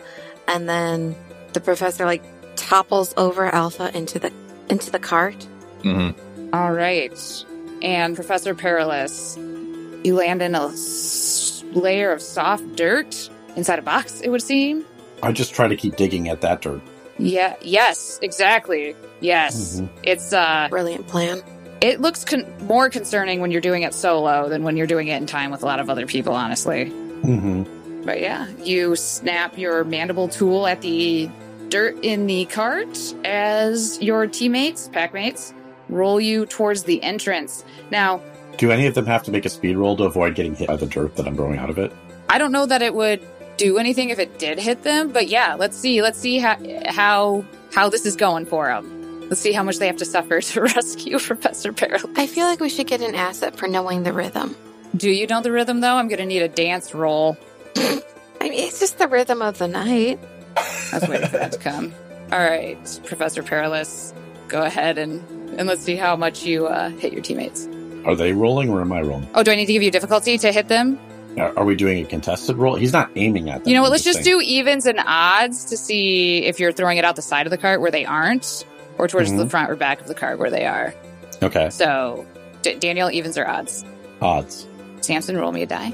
[0.49, 1.15] and then
[1.53, 2.23] the professor like
[2.57, 4.33] topples over Alpha into the
[4.69, 5.47] into the cart.
[5.83, 6.55] Mm-hmm.
[6.55, 7.45] All right.
[7.83, 14.21] And Professor Perilous, you land in a s- layer of soft dirt inside a box,
[14.23, 14.85] it would seem.
[15.23, 16.81] I just try to keep digging at that dirt.
[17.19, 18.97] Yeah, yes, exactly.
[19.21, 19.81] Yes.
[19.81, 19.89] Mhm.
[20.03, 21.43] It's uh Brilliant plan.
[21.81, 25.17] it looks con- more concerning when you're doing it solo than when you're doing it
[25.17, 26.93] in time with a lot of other people, honestly.
[27.25, 28.03] Mm-hmm.
[28.05, 31.31] But yeah, you snap your mandible tool at the
[31.69, 35.55] dirt in the cart as your teammates, packmates,
[35.89, 37.65] roll you towards the entrance.
[37.91, 38.21] Now,
[38.59, 40.77] Do any of them have to make a speed roll to avoid getting hit by
[40.77, 41.93] the dirt that I'm throwing out of it?
[42.29, 43.23] I don't know that it would
[43.57, 46.03] do anything if it did hit them, but yeah, let's see.
[46.03, 46.57] Let's see how
[46.89, 49.29] how how this is going for them.
[49.29, 52.05] Let's see how much they have to suffer to rescue Professor Perilous.
[52.17, 54.55] I feel like we should get an asset for knowing the rhythm.
[54.97, 55.95] Do you know the rhythm though?
[55.97, 57.37] I'm gonna need a dance roll.
[57.77, 58.01] I
[58.49, 60.19] mean, it's just the rhythm of the night.
[60.57, 61.93] I was waiting for that to come.
[62.31, 64.13] All right, Professor Perilous,
[64.49, 65.23] go ahead and
[65.59, 67.69] and let's see how much you uh, hit your teammates.
[68.05, 69.29] Are they rolling or am I rolling?
[69.35, 70.99] Oh, do I need to give you difficulty to hit them?
[71.39, 72.75] Are, are we doing a contested roll?
[72.77, 73.69] He's not aiming at them.
[73.69, 73.91] You know what?
[73.91, 77.47] Let's just do evens and odds to see if you're throwing it out the side
[77.47, 78.65] of the cart where they aren't,
[78.99, 79.51] or towards the Mhm.
[79.51, 80.95] front or back of the cart where they are.
[81.43, 81.71] Okay.
[81.71, 82.25] So,
[82.63, 83.85] D- Daniel, evens or odds?
[84.21, 84.67] Odds.
[85.05, 85.93] Sampson, roll me a die.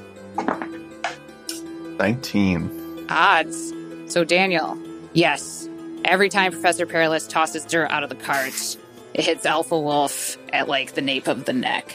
[1.99, 3.07] 19.
[3.09, 3.73] Odds.
[4.07, 4.79] So, Daniel,
[5.13, 5.69] yes.
[6.05, 8.77] Every time Professor Perilous tosses dirt out of the cart,
[9.15, 11.95] it hits Alpha Wolf at like the nape of the neck.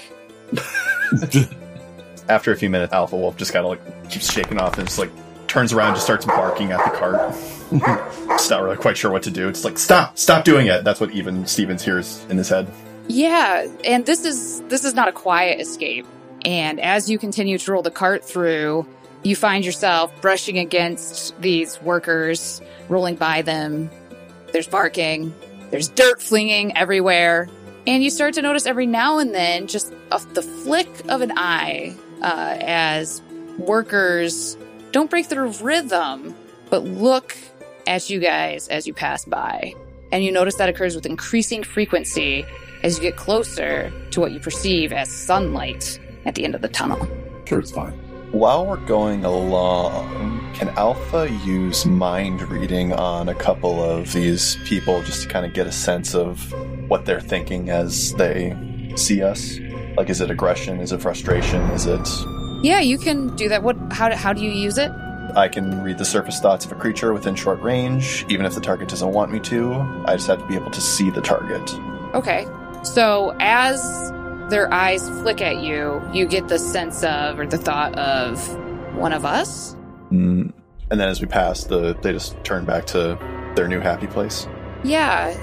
[2.30, 5.00] After a few minutes, Alpha Wolf just kind of like keeps shaking off and just
[5.00, 5.12] like
[5.48, 7.34] turns around and just starts barking at the cart.
[8.30, 9.48] just not really quite sure what to do.
[9.48, 10.84] It's like, stop, stop doing it.
[10.84, 12.68] That's what even Stevens hears in his head.
[13.08, 16.08] Yeah, and this is this is not a quiet escape.
[16.46, 18.88] And as you continue to roll the cart through,
[19.24, 23.90] you find yourself brushing against these workers, rolling by them.
[24.54, 25.34] There's barking,
[25.72, 27.50] there's dirt flinging everywhere,
[27.88, 31.96] and you start to notice every now and then just the flick of an eye
[32.22, 33.22] uh, as
[33.58, 34.56] workers
[34.92, 36.36] don't break their rhythm,
[36.70, 37.36] but look
[37.88, 39.74] at you guys as you pass by.
[40.12, 42.46] And you notice that occurs with increasing frequency
[42.84, 46.68] as you get closer to what you perceive as sunlight at the end of the
[46.68, 47.08] tunnel.
[47.46, 47.94] Sure, it's fine.
[48.32, 55.02] While we're going along, can Alpha use mind reading on a couple of these people
[55.04, 56.52] just to kind of get a sense of
[56.90, 58.58] what they're thinking as they
[58.96, 59.58] see us?
[59.96, 60.80] Like, is it aggression?
[60.82, 61.62] Is it frustration?
[61.72, 62.06] Is it.
[62.62, 63.64] Yeah, you can do that.
[63.64, 63.78] What?
[63.92, 64.10] How?
[64.10, 64.92] do- How do you use it?
[65.36, 68.62] I can read the surface thoughts of a creature within short range, even if the
[68.62, 69.74] target doesn't want me to.
[70.06, 71.74] I just have to be able to see the target.
[72.14, 72.46] Okay.
[72.84, 74.12] So as
[74.50, 78.56] their eyes flick at you, you get the sense of or the thought of
[78.96, 79.76] one of us.
[80.12, 80.54] Mm.
[80.92, 83.18] And then as we pass, the they just turn back to
[83.56, 84.48] their new happy place.
[84.84, 85.36] Yeah.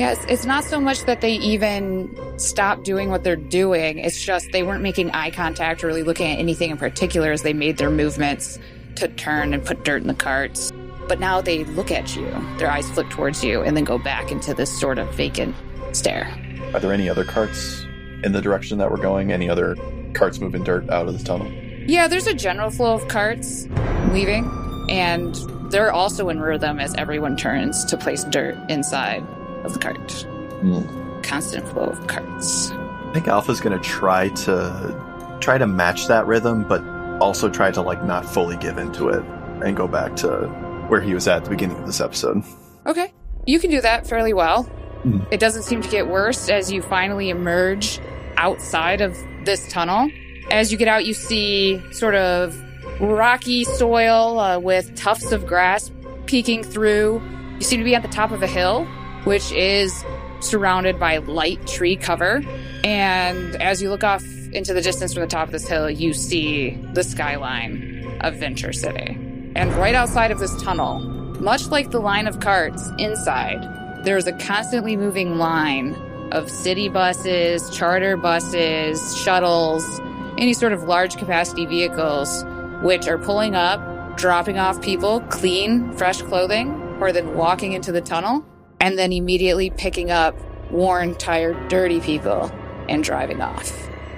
[0.00, 3.98] Yeah, it's, it's not so much that they even stopped doing what they're doing.
[3.98, 7.42] It's just they weren't making eye contact or really looking at anything in particular as
[7.42, 8.60] they made their movements
[8.94, 10.70] to turn and put dirt in the carts.
[11.08, 14.30] But now they look at you, their eyes flick towards you, and then go back
[14.30, 15.56] into this sort of vacant
[15.92, 16.32] stare.
[16.74, 17.84] Are there any other carts
[18.24, 19.32] in the direction that we're going?
[19.32, 19.76] Any other
[20.14, 21.50] carts moving dirt out of the tunnel?
[21.86, 23.66] Yeah, there's a general flow of carts
[24.12, 24.44] leaving,
[24.88, 25.34] and
[25.70, 29.22] they're also in rhythm as everyone turns to place dirt inside
[29.64, 30.12] of the cart.
[30.60, 31.20] Hmm.
[31.22, 32.70] Constant flow of carts.
[32.70, 36.82] I think Alpha's gonna try to try to match that rhythm, but
[37.20, 39.24] also try to like not fully give into it
[39.64, 40.46] and go back to
[40.88, 42.42] where he was at the beginning of this episode.
[42.86, 43.12] Okay.
[43.46, 44.68] You can do that fairly well.
[45.02, 45.20] Hmm.
[45.30, 48.00] It doesn't seem to get worse as you finally emerge
[48.36, 50.10] outside of this tunnel.
[50.50, 52.56] As you get out, you see sort of
[53.00, 55.90] rocky soil uh, with tufts of grass
[56.26, 57.22] peeking through.
[57.58, 58.86] You seem to be at the top of a hill,
[59.24, 60.04] which is
[60.40, 62.42] surrounded by light tree cover.
[62.84, 66.12] And as you look off into the distance from the top of this hill, you
[66.12, 69.16] see the skyline of Venture City.
[69.54, 71.00] And right outside of this tunnel,
[71.40, 73.62] much like the line of carts inside,
[74.08, 75.94] there's a constantly moving line
[76.32, 80.00] of city buses, charter buses, shuttles,
[80.38, 82.42] any sort of large capacity vehicles,
[82.82, 86.70] which are pulling up, dropping off people, clean, fresh clothing,
[87.02, 88.42] or then walking into the tunnel,
[88.80, 90.34] and then immediately picking up
[90.70, 92.50] worn, tired, dirty people
[92.88, 93.70] and driving off.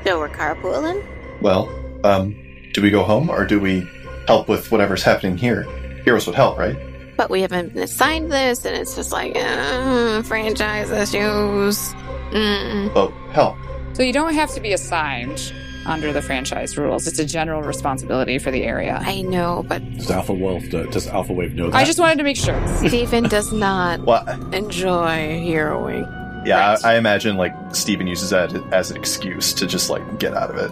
[0.05, 1.05] So we're carpooling?
[1.43, 1.69] Well,
[2.05, 2.37] um,
[2.75, 3.89] do we go home or do we
[4.29, 5.65] help with whatever's happening here?
[6.05, 6.77] Heroes would help, right?
[7.21, 11.93] But we haven't been assigned this, and it's just like, uh, franchise issues.
[12.33, 12.91] Mm.
[12.97, 13.59] Oh, help.
[13.93, 15.53] So you don't have to be assigned
[15.85, 17.07] under the franchise rules.
[17.07, 19.03] It's a general responsibility for the area.
[19.05, 21.77] I know, but Does Alpha Wolf, does Alpha Wave know that?
[21.77, 22.59] I just wanted to make sure.
[22.89, 26.07] Steven does not Well, enjoy heroing.
[26.47, 26.85] yeah, Right.
[26.87, 30.49] I, I imagine like Steven uses that as an excuse to just like get out
[30.49, 30.71] of it.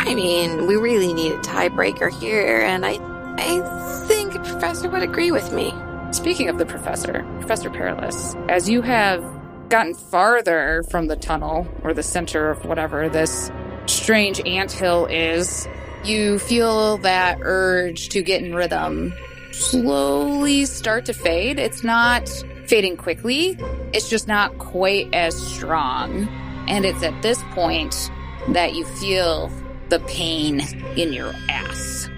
[0.00, 2.98] I mean, we really need a tiebreaker here, and I,
[3.36, 5.72] I think a professor would agree with me.
[6.12, 9.22] Speaking of the professor, Professor Perilous, as you have
[9.68, 13.50] gotten farther from the tunnel or the center of whatever this
[13.86, 15.66] strange anthill is,
[16.04, 19.12] you feel that urge to get in rhythm
[19.52, 21.58] slowly start to fade.
[21.58, 22.28] It's not
[22.66, 23.56] fading quickly,
[23.92, 26.28] it's just not quite as strong.
[26.68, 28.10] And it's at this point
[28.48, 29.50] that you feel
[29.90, 30.60] the pain
[30.96, 32.08] in your ass.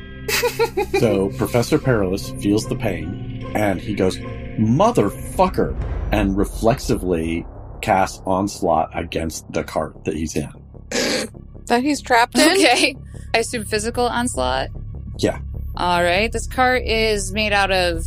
[0.98, 4.16] So Professor Perilous feels the pain and he goes,
[4.58, 5.76] Motherfucker!
[6.12, 7.44] And reflexively
[7.82, 10.50] casts onslaught against the cart that he's in.
[11.66, 12.48] That he's trapped in?
[12.52, 12.96] Okay.
[13.34, 14.70] I assume physical onslaught.
[15.18, 15.40] Yeah.
[15.76, 16.30] All right.
[16.30, 18.06] This cart is made out of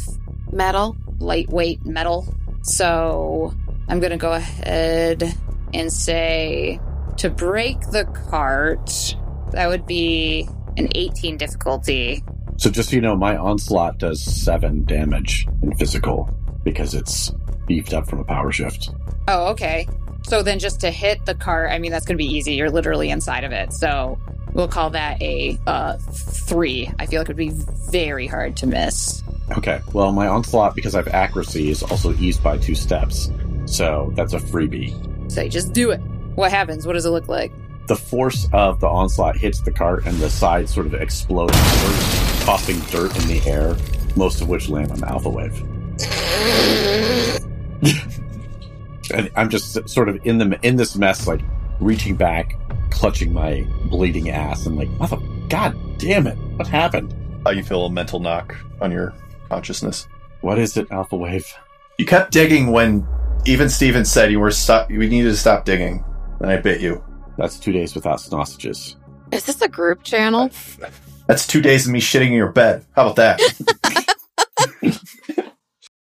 [0.51, 0.95] Metal.
[1.19, 2.25] lightweight metal.
[2.61, 3.53] So
[3.87, 5.35] I'm going to go ahead
[5.73, 6.79] and say
[7.17, 9.15] to break the cart,
[9.51, 10.47] that would be
[10.79, 12.23] an 18 difficulty.
[12.57, 16.29] So just so you know, my onslaught does seven damage in physical
[16.63, 17.31] because it's
[17.67, 18.89] beefed up from a power shift.
[19.27, 19.87] Oh, okay.
[20.23, 22.53] So then just to hit the cart, I mean, that's going to be easy.
[22.53, 23.73] You're literally inside of it.
[23.73, 24.19] So
[24.53, 26.91] we'll call that a uh, three.
[26.99, 27.51] I feel like it would be
[27.91, 29.23] very hard to miss.
[29.57, 29.81] Okay.
[29.93, 33.31] Well, my onslaught, because I have accuracy, is also eased by two steps.
[33.65, 35.31] So that's a freebie.
[35.31, 35.99] So you just do it.
[36.35, 36.85] What happens?
[36.85, 37.51] What does it look like?
[37.89, 41.95] The force of the onslaught hits the cart and the sides sort of explode outward,
[42.41, 43.75] tossing dirt in the air,
[44.15, 45.59] most of which land on Alpha Wave.
[49.11, 51.41] and I'm just sort of in the in this mess, like
[51.79, 52.59] reaching back,
[52.91, 57.11] clutching my bleeding ass, and like, mother, god damn it, what happened?
[57.43, 59.15] How you feel a mental knock on your
[59.49, 60.07] consciousness?
[60.41, 61.51] What is it, Alpha Wave?
[61.97, 63.07] You kept digging when
[63.47, 64.91] even Steven said you were stop.
[64.91, 66.05] We needed to stop digging,
[66.39, 67.03] and I bit you.
[67.39, 68.97] That's two days without sausages.
[69.31, 70.49] Is this a group channel?
[71.25, 72.85] That's two days of me shitting in your bed.
[72.97, 73.39] How about that?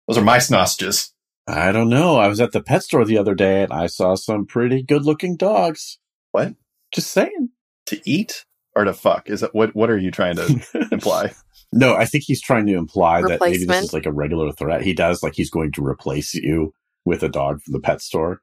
[0.09, 1.11] Those are my snossages.
[1.47, 2.17] I don't know.
[2.17, 5.05] I was at the pet store the other day and I saw some pretty good
[5.05, 5.99] looking dogs.
[6.33, 6.55] What?
[6.91, 7.51] Just saying.
[7.87, 9.29] To eat or to fuck?
[9.29, 9.75] Is that what?
[9.77, 11.35] What are you trying to imply?
[11.71, 14.83] No, I think he's trying to imply that maybe this is like a regular threat.
[14.83, 16.73] He does, like he's going to replace you
[17.05, 18.41] with a dog from the pet store.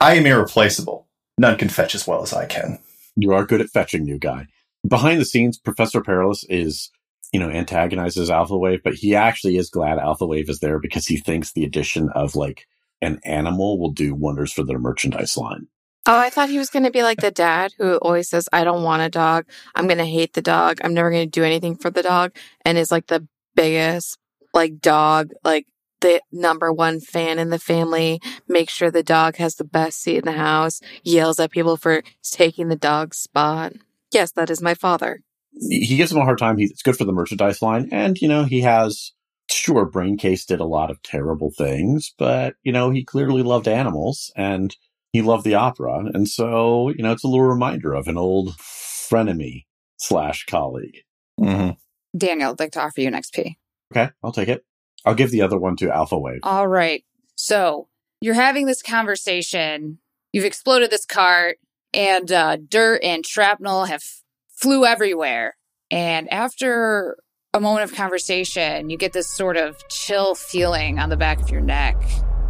[0.00, 1.05] I am irreplaceable.
[1.38, 2.78] None can fetch as well as I can.
[3.16, 4.46] You are good at fetching, new guy.
[4.86, 6.90] Behind the scenes, Professor Perilous is,
[7.32, 11.06] you know, antagonizes Alpha Wave, but he actually is glad Alpha Wave is there because
[11.06, 12.66] he thinks the addition of like
[13.02, 15.68] an animal will do wonders for their merchandise line.
[16.08, 18.62] Oh, I thought he was going to be like the dad who always says, I
[18.62, 19.46] don't want a dog.
[19.74, 20.78] I'm going to hate the dog.
[20.84, 22.36] I'm never going to do anything for the dog.
[22.64, 24.16] And is like the biggest,
[24.54, 25.66] like, dog, like,
[26.00, 30.18] the number one fan in the family, makes sure the dog has the best seat
[30.18, 33.72] in the house, yells at people for taking the dog's spot.
[34.12, 35.20] Yes, that is my father.
[35.52, 36.58] He gives him a hard time.
[36.58, 37.88] He's it's good for the merchandise line.
[37.90, 39.12] And, you know, he has,
[39.50, 44.30] sure, Braincase did a lot of terrible things, but, you know, he clearly loved animals
[44.36, 44.76] and
[45.12, 46.04] he loved the opera.
[46.12, 49.64] And so, you know, it's a little reminder of an old frenemy
[49.96, 50.98] slash colleague.
[51.38, 51.70] hmm
[52.16, 53.56] Daniel, I'd like to offer you an XP.
[53.92, 54.64] Okay, I'll take it.
[55.06, 56.40] I'll give the other one to Alpha Wave.
[56.42, 57.04] All right.
[57.36, 57.88] So
[58.20, 59.98] you're having this conversation.
[60.32, 61.58] You've exploded this cart,
[61.94, 64.02] and uh, dirt and shrapnel have
[64.48, 65.56] flew everywhere.
[65.90, 67.16] And after
[67.54, 71.50] a moment of conversation, you get this sort of chill feeling on the back of
[71.50, 71.96] your neck,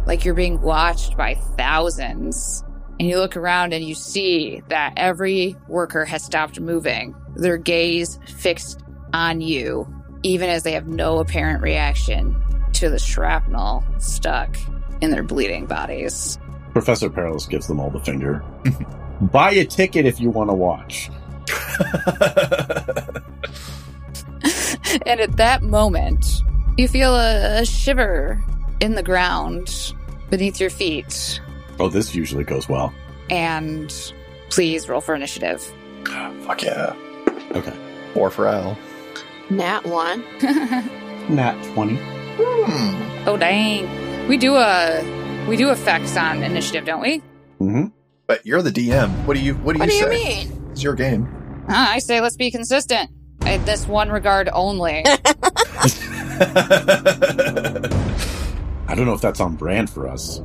[0.05, 2.63] like you're being watched by thousands.
[2.99, 8.19] And you look around and you see that every worker has stopped moving, their gaze
[8.25, 8.81] fixed
[9.13, 9.87] on you,
[10.23, 12.35] even as they have no apparent reaction
[12.73, 14.55] to the shrapnel stuck
[15.01, 16.37] in their bleeding bodies.
[16.73, 18.43] Professor Perilous gives them all the finger.
[19.21, 21.09] Buy a ticket if you want to watch.
[25.05, 26.43] and at that moment,
[26.77, 28.43] you feel a, a shiver
[28.79, 29.93] in the ground
[30.29, 31.41] beneath your feet.
[31.79, 32.93] Oh, this usually goes well.
[33.29, 33.93] And
[34.49, 35.61] please roll for initiative.
[36.41, 36.95] Fuck yeah.
[37.51, 37.73] Okay.
[38.13, 38.77] Four for Al.
[39.49, 40.23] Nat one.
[41.29, 41.95] Nat 20.
[42.39, 43.27] Hmm.
[43.27, 44.27] oh dang.
[44.27, 47.19] We do a we do effects on initiative, don't we?
[47.59, 47.85] Mm-hmm.
[48.27, 49.09] But you're the DM.
[49.25, 50.45] What do you What do What you do you say?
[50.45, 50.69] mean?
[50.71, 51.27] It's your game.
[51.69, 53.09] Ah, I say let's be consistent.
[53.45, 55.03] In this one regard only.
[58.89, 60.41] I don't know if that's on brand for us.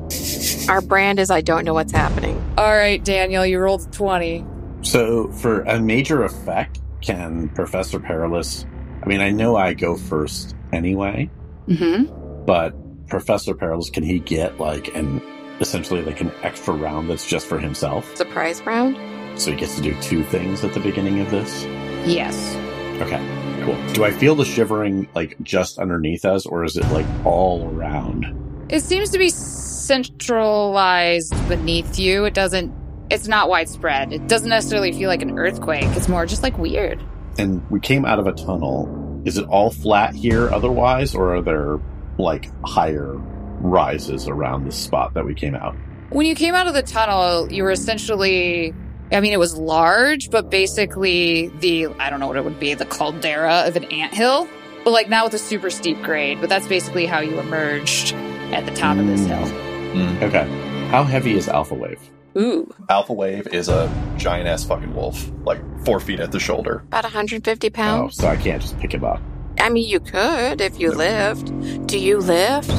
[0.69, 2.43] Our brand is I don't know what's happening.
[2.59, 4.45] All right, Daniel, you rolled 20.
[4.83, 8.67] So, for a major effect, can Professor Perilous.
[9.03, 11.31] I mean, I know I go first anyway,
[11.69, 12.45] Mm-hmm.
[12.45, 12.75] but
[13.09, 15.23] Professor Perilous, can he get like an
[15.61, 18.17] essentially like an extra round that's just for himself?
[18.17, 18.97] Surprise round?
[19.41, 21.65] So he gets to do two things at the beginning of this?
[22.07, 22.55] Yes.
[23.01, 23.19] Okay,
[23.65, 23.93] cool.
[23.95, 28.27] Do I feel the shivering like just underneath us, or is it like all around?
[28.71, 32.25] It seems to be centralized beneath you.
[32.25, 32.73] It doesn't,
[33.11, 34.13] it's not widespread.
[34.13, 35.85] It doesn't necessarily feel like an earthquake.
[35.97, 37.03] It's more just like weird.
[37.39, 39.23] And we came out of a tunnel.
[39.25, 41.79] Is it all flat here otherwise, or are there
[42.19, 43.15] like higher
[43.61, 45.75] rises around the spot that we came out?
[46.11, 48.75] When you came out of the tunnel, you were essentially,
[49.11, 52.75] I mean, it was large, but basically the, I don't know what it would be,
[52.75, 54.47] the caldera of an anthill,
[54.85, 56.41] but like not with a super steep grade.
[56.41, 58.15] But that's basically how you emerged
[58.53, 59.47] at the top of this hill.
[59.95, 60.23] Mm.
[60.23, 60.89] Okay.
[60.89, 61.99] How heavy is Alpha Wave?
[62.37, 62.73] Ooh.
[62.89, 66.83] Alpha Wave is a giant ass fucking wolf, like four feet at the shoulder.
[66.89, 68.17] About 150 Oh, pounds.
[68.17, 69.21] so I can't just pick him up.
[69.59, 71.47] I mean, you could if you lift.
[71.87, 72.71] Do you lift?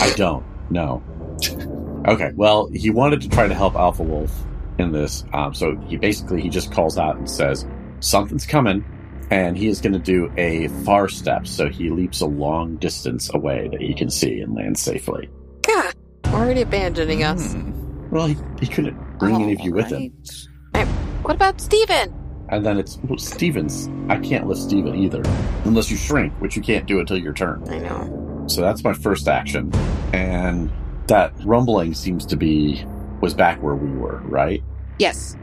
[0.00, 0.44] I don't.
[0.70, 1.02] No.
[2.06, 2.30] Okay.
[2.34, 4.32] Well, he wanted to try to help Alpha Wolf
[4.78, 5.24] in this.
[5.32, 7.66] Um, so he basically he just calls out and says
[8.00, 8.84] something's coming,
[9.30, 11.46] and he is going to do a far step.
[11.46, 15.28] So he leaps a long distance away that he can see and lands safely.
[15.62, 15.94] God,
[16.26, 17.52] already abandoning us.
[17.54, 17.72] Hmm.
[18.10, 20.12] Well, he, he couldn't bring any of you with him.
[20.74, 20.88] Alright.
[21.22, 22.14] What about Steven?
[22.48, 23.90] And then it's well, Stevens.
[24.08, 25.22] I can't lift Steven either,
[25.64, 27.64] unless you shrink, which you can't do until your turn.
[27.68, 28.44] I know.
[28.46, 29.72] So that's my first action.
[30.12, 30.70] And
[31.08, 32.84] that rumbling seems to be
[33.20, 34.62] was back where we were, right?
[34.98, 35.36] Yes.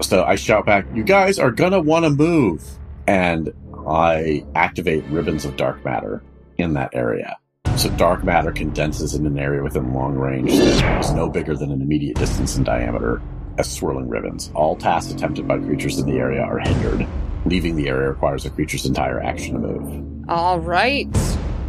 [0.00, 2.64] So I shout back, "You guys are gonna want to move!"
[3.06, 3.52] And
[3.86, 6.22] I activate ribbons of dark matter
[6.58, 7.36] in that area.
[7.82, 11.72] So dark matter condenses in an area within long range that is no bigger than
[11.72, 13.20] an immediate distance in diameter
[13.58, 14.52] as swirling ribbons.
[14.54, 17.08] All tasks attempted by creatures in the area are hindered.
[17.44, 20.28] Leaving the area requires a creature's entire action to move.
[20.28, 21.08] All right.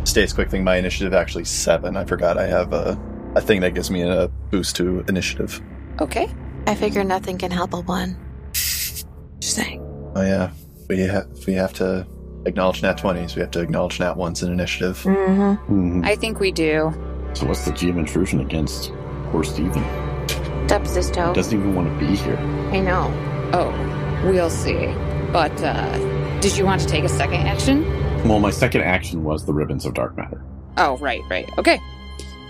[0.03, 0.63] Stace quick thing.
[0.63, 1.97] My initiative actually seven.
[1.97, 2.95] I forgot I have a
[3.33, 5.59] a thing that gives me a boost to initiative.
[5.99, 6.31] Okay.
[6.67, 8.19] I figure nothing can help a one.
[8.53, 9.07] Just
[9.39, 9.81] saying.
[10.15, 10.51] Oh yeah,
[10.87, 12.05] we have we have to
[12.45, 13.35] acknowledge nat twenties.
[13.35, 14.97] We have to acknowledge nat ones in initiative.
[15.03, 15.99] Mm-hmm.
[16.01, 16.05] Mhm.
[16.05, 16.93] I think we do.
[17.33, 18.91] So what's the GM intrusion against
[19.31, 19.83] poor Steven?
[20.67, 21.33] Stubs his toe.
[21.33, 22.37] Doesn't even want to be here.
[22.71, 23.11] I know.
[23.53, 23.69] Oh,
[24.29, 24.87] we'll see.
[25.31, 27.83] But uh did you want to take a second action?
[28.27, 30.41] Well, my second action was the ribbons of dark matter.
[30.77, 31.49] Oh, right, right.
[31.57, 31.79] Okay.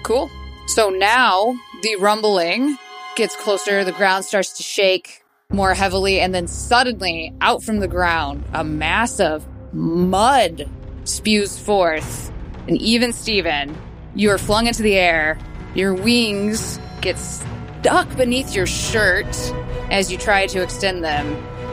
[0.04, 0.30] Cool.
[0.68, 2.78] So now the rumbling
[3.16, 7.88] gets closer, the ground starts to shake more heavily, and then suddenly, out from the
[7.88, 10.70] ground, a mass of mud
[11.04, 12.32] spews forth.
[12.68, 13.76] And even Steven,
[14.16, 15.38] you are flung into the air.
[15.76, 19.36] Your wings get stuck beneath your shirt
[19.90, 21.26] as you try to extend them,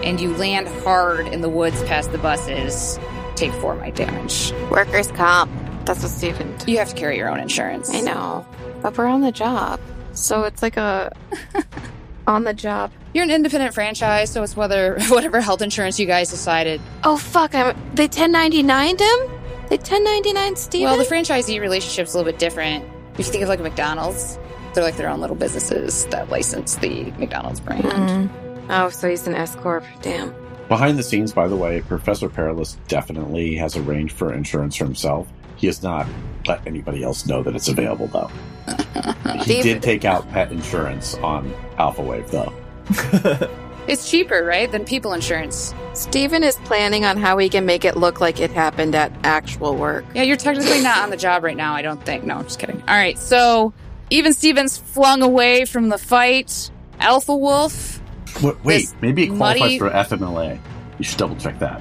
[0.02, 2.98] and you land hard in the woods past the buses.
[3.36, 4.52] Take four might damage.
[4.70, 5.50] Workers' comp.
[5.84, 6.56] That's what Steven.
[6.66, 7.90] You have to carry your own insurance.
[7.90, 8.46] I know,
[8.82, 9.80] but we're on the job,
[10.12, 11.12] so it's like a
[12.30, 12.92] on the job.
[13.12, 16.80] You're an independent franchise, so it's whether whatever health insurance you guys decided.
[17.04, 17.54] Oh fuck!
[17.54, 19.40] I'm they 1099'd him.
[19.68, 20.84] They 1099 Steven.
[20.84, 22.84] Well, the franchisee relationship's a little bit different.
[23.14, 24.38] If you think of like a McDonald's,
[24.74, 27.84] they're like their own little businesses that license the McDonald's brand.
[27.84, 28.66] Mm.
[28.70, 29.84] Oh, so he's an S corp.
[30.02, 30.34] Damn.
[30.68, 35.26] Behind the scenes, by the way, Professor Perilous definitely has arranged for insurance for himself.
[35.60, 36.06] He has not
[36.46, 38.30] let anybody else know that it's available, though.
[39.40, 42.52] he David- did take out pet insurance on Alpha Wave, though.
[43.88, 45.74] It's cheaper, right, than people insurance.
[45.94, 49.74] Steven is planning on how he can make it look like it happened at actual
[49.74, 50.04] work.
[50.14, 52.22] Yeah, you're technically not on the job right now, I don't think.
[52.22, 52.80] No, I'm just kidding.
[52.82, 53.72] All right, so
[54.10, 56.70] even Stevens flung away from the fight.
[57.00, 58.00] Alpha Wolf.
[58.40, 60.60] Wait, wait maybe it qualifies muddy- for FMLA.
[60.98, 61.80] You should double check that.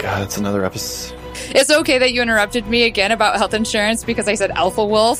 [0.00, 1.14] God, it's another episode.
[1.50, 5.18] It's okay that you interrupted me again about health insurance because I said Alpha Wolf.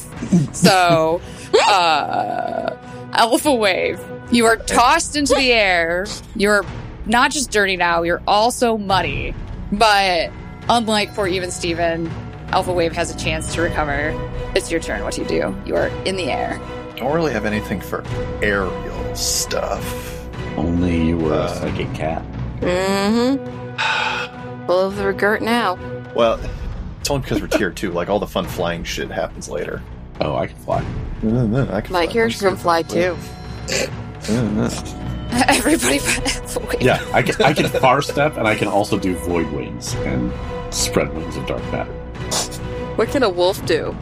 [0.54, 1.20] So,
[1.66, 2.76] uh,
[3.12, 4.00] Alpha Wave.
[4.32, 6.06] You are tossed into the air.
[6.34, 6.64] You're
[7.04, 9.34] not just dirty now, you're also muddy.
[9.70, 10.30] But
[10.68, 12.10] unlike poor Even Steven,
[12.48, 14.14] Alpha Wave has a chance to recover.
[14.54, 15.04] It's your turn.
[15.04, 15.56] What do you do?
[15.66, 16.58] You are in the air.
[16.96, 18.02] Don't really have anything for
[18.42, 20.26] aerial stuff.
[20.56, 22.22] Only you were Uh, a psychic cat.
[22.60, 24.36] Mm-hmm.
[24.70, 25.76] Full of the regret now.
[26.14, 26.38] Well,
[27.00, 27.90] it's only because we're tier two.
[27.90, 29.82] Like all the fun flying shit happens later.
[30.20, 30.80] Oh, I can fly.
[31.22, 32.12] Mm-hmm, I can My fly.
[32.12, 33.16] character can fly too.
[33.66, 35.30] Mm-hmm.
[35.50, 35.98] Everybody
[36.68, 39.92] but Yeah, I can, I can far step, and I can also do void wings
[39.94, 40.32] and
[40.72, 41.90] spread wings of dark matter.
[42.94, 43.96] What can a wolf do?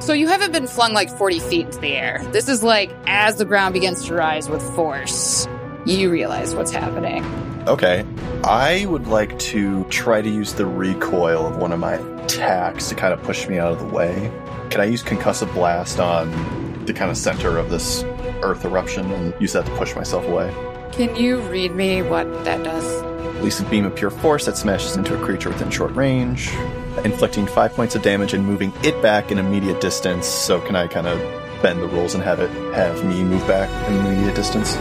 [0.00, 2.20] So you haven't been flung like 40 feet into the air.
[2.32, 5.46] This is like as the ground begins to rise with force,
[5.84, 7.24] you realize what's happening.
[7.66, 8.04] Okay.
[8.44, 12.94] I would like to try to use the recoil of one of my attacks to
[12.94, 14.32] kind of push me out of the way.
[14.70, 16.30] Can I use concussive blast on
[16.86, 18.04] the kind of center of this
[18.42, 20.54] earth eruption and use that to push myself away?
[20.92, 23.02] Can you read me what that does?
[23.36, 26.50] Release a beam of pure force that smashes into a creature within short range,
[27.04, 30.26] inflicting five points of damage and moving it back an immediate distance.
[30.26, 31.18] So can I kind of
[31.62, 34.76] bend the rules and have it have me move back an immediate distance?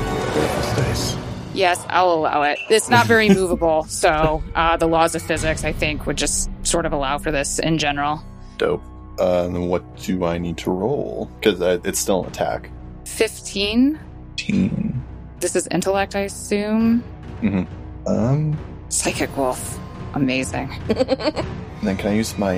[1.53, 2.57] Yes, I'll allow it.
[2.69, 6.85] It's not very movable, so uh, the laws of physics, I think, would just sort
[6.85, 8.23] of allow for this in general.
[8.57, 8.83] Dope.
[9.19, 11.29] Uh, and then what do I need to roll?
[11.39, 12.69] Because uh, it's still an attack.
[13.05, 13.99] 15.
[14.37, 15.03] Team.
[15.41, 17.03] This is intellect, I assume.
[17.41, 18.07] Mm-hmm.
[18.07, 18.57] Um,
[18.87, 19.77] Psychic Wolf.
[20.13, 20.71] Amazing.
[20.87, 20.97] and
[21.83, 22.53] then can I use my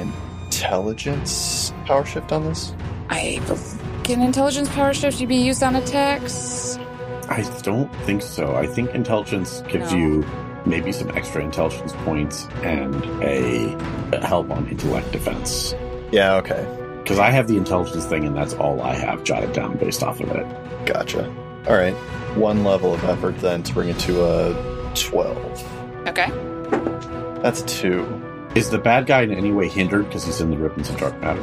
[0.45, 2.73] intelligence power shift on this?
[3.09, 3.81] I believe...
[4.03, 6.77] can intelligence power shift you be used on attacks?
[7.31, 8.55] I don't think so.
[8.55, 9.97] I think intelligence gives No.
[9.97, 10.25] you
[10.65, 13.73] maybe some extra intelligence points and a,
[14.13, 15.73] a help on intellect defense.
[16.11, 16.67] Yeah, okay.
[17.01, 20.19] Because I have the intelligence thing, and that's all I have jotted down based off
[20.19, 20.45] of it.
[20.85, 21.25] Gotcha.
[21.67, 21.93] All right.
[22.35, 26.07] One level of effort then to bring it to a 12.
[26.09, 26.29] Okay.
[27.41, 28.49] That's a 2.
[28.55, 31.19] Is the bad guy in any way hindered because he's in the ribbons of dark
[31.21, 31.41] matter?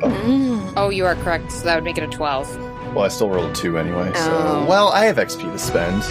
[0.00, 0.72] Mm.
[0.76, 1.52] Oh, you are correct.
[1.52, 2.67] So that would make it a 12.
[2.94, 4.30] Well, I still rolled a 2 anyway, so.
[4.30, 4.66] Oh.
[4.68, 6.02] Well, I have XP to spend,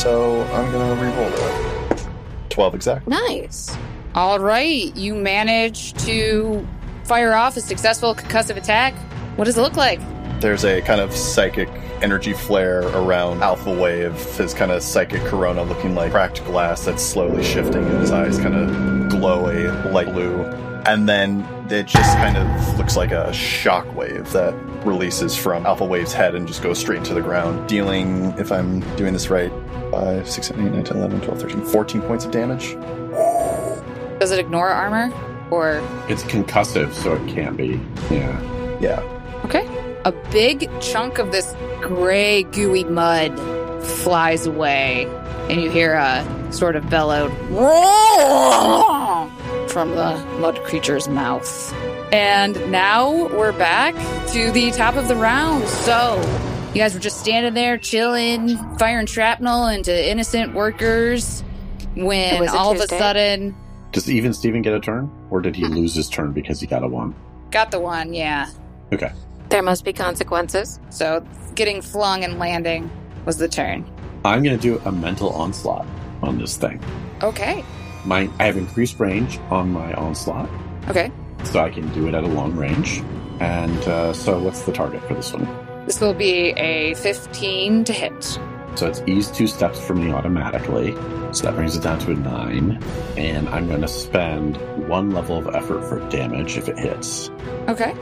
[0.00, 2.06] so I'm going to re-roll it.
[2.50, 3.06] 12 exact.
[3.08, 3.76] Nice.
[4.14, 6.66] All right, you manage to
[7.04, 8.94] fire off a successful concussive attack.
[9.36, 10.00] What does it look like?
[10.40, 11.68] There's a kind of psychic
[12.02, 17.02] energy flare around Alpha Wave, his kind of psychic corona looking like cracked glass that's
[17.02, 20.44] slowly shifting, and his eyes kind of glow a light blue.
[20.86, 24.54] And then it just kind of looks like a shock wave that
[24.84, 28.80] releases from Alpha Wave's head and just goes straight into the ground, dealing, if I'm
[28.96, 29.50] doing this right,
[29.90, 32.74] 5, 6, 7, 8, 9, 10, 11, 12, 13, 14 points of damage.
[34.20, 35.12] Does it ignore armor?
[35.50, 35.76] Or,
[36.08, 37.80] It's concussive, so it can't be.
[38.10, 38.78] Yeah.
[38.80, 39.00] Yeah.
[39.44, 39.66] okay.
[40.04, 43.38] A big chunk of this gray, gooey mud
[43.84, 45.06] flies away,
[45.48, 47.30] and you hear a sort of bellowed
[49.74, 51.72] from the mud creature's mouth.
[52.12, 53.94] And now we're back
[54.28, 55.66] to the top of the round.
[55.66, 56.14] So,
[56.68, 61.42] you guys were just standing there chilling, firing shrapnel into innocent workers
[61.96, 63.54] when Was it all of a sudden
[63.90, 65.10] Does even Steven get a turn?
[65.30, 67.12] Or did he lose his turn because he got a one?
[67.50, 68.50] got the one, yeah.
[68.92, 69.12] Okay.
[69.48, 70.78] There must be consequences.
[70.90, 72.90] So, getting flung and landing
[73.24, 73.84] was the turn.
[74.24, 75.86] I'm going to do a mental onslaught
[76.22, 76.80] on this thing.
[77.22, 77.64] Okay.
[78.04, 80.48] My, I have increased range on my onslaught,
[80.88, 81.10] Okay.
[81.44, 83.02] so I can do it at a long range.
[83.40, 85.48] And uh, so, what's the target for this one?
[85.86, 88.38] This will be a 15 to hit.
[88.76, 90.92] So it's ease two steps from me automatically.
[91.32, 92.82] So that brings it down to a nine.
[93.16, 94.56] And I'm going to spend
[94.88, 97.30] one level of effort for damage if it hits.
[97.68, 97.94] Okay.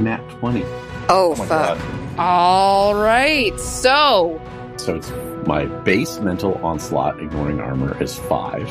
[0.00, 0.62] Nat 20.
[0.64, 1.48] Oh, Oh fuck.
[1.48, 2.18] god.
[2.18, 3.58] All right.
[3.60, 4.40] So,
[4.76, 5.10] So it's
[5.46, 8.66] my base mental onslaught, ignoring armor, is five.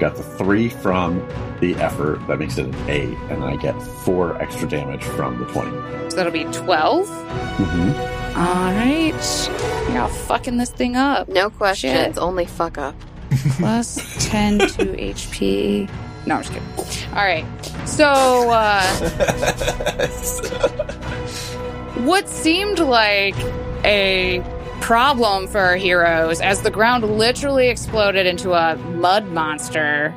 [0.00, 1.26] Got the three from
[1.60, 5.46] the effort, that makes it an eight, and I get four extra damage from the
[5.46, 6.10] 20.
[6.10, 7.08] so that'll be 12.
[7.08, 8.38] Mm-hmm.
[8.38, 9.90] All right.
[9.92, 11.28] You're all fucking this thing up.
[11.28, 12.18] No questions, Shit.
[12.18, 12.94] only fuck up.
[13.58, 15.88] Plus 10 to HP.
[16.26, 16.68] No, I'm just kidding.
[17.14, 17.46] All right.
[17.88, 18.04] So,
[18.50, 18.82] uh,
[22.04, 23.36] what seemed like
[23.84, 24.42] a
[24.80, 30.10] problem for our heroes as the ground literally exploded into a mud monster.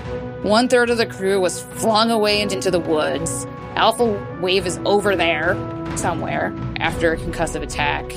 [0.44, 3.46] One third of the crew was flung away into the woods.
[3.76, 4.06] Alpha
[4.42, 5.56] Wave is over there
[5.96, 8.12] somewhere after a concussive attack.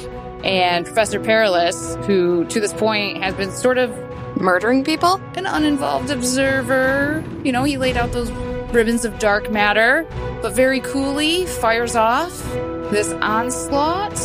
[0.45, 3.90] And Professor Perilous, who to this point has been sort of
[4.36, 5.20] Murdering people?
[5.36, 8.30] an uninvolved observer, you know, he laid out those
[8.72, 10.07] ribbons of dark matter,
[10.40, 12.43] but very coolly fires off
[12.90, 14.18] this onslaught.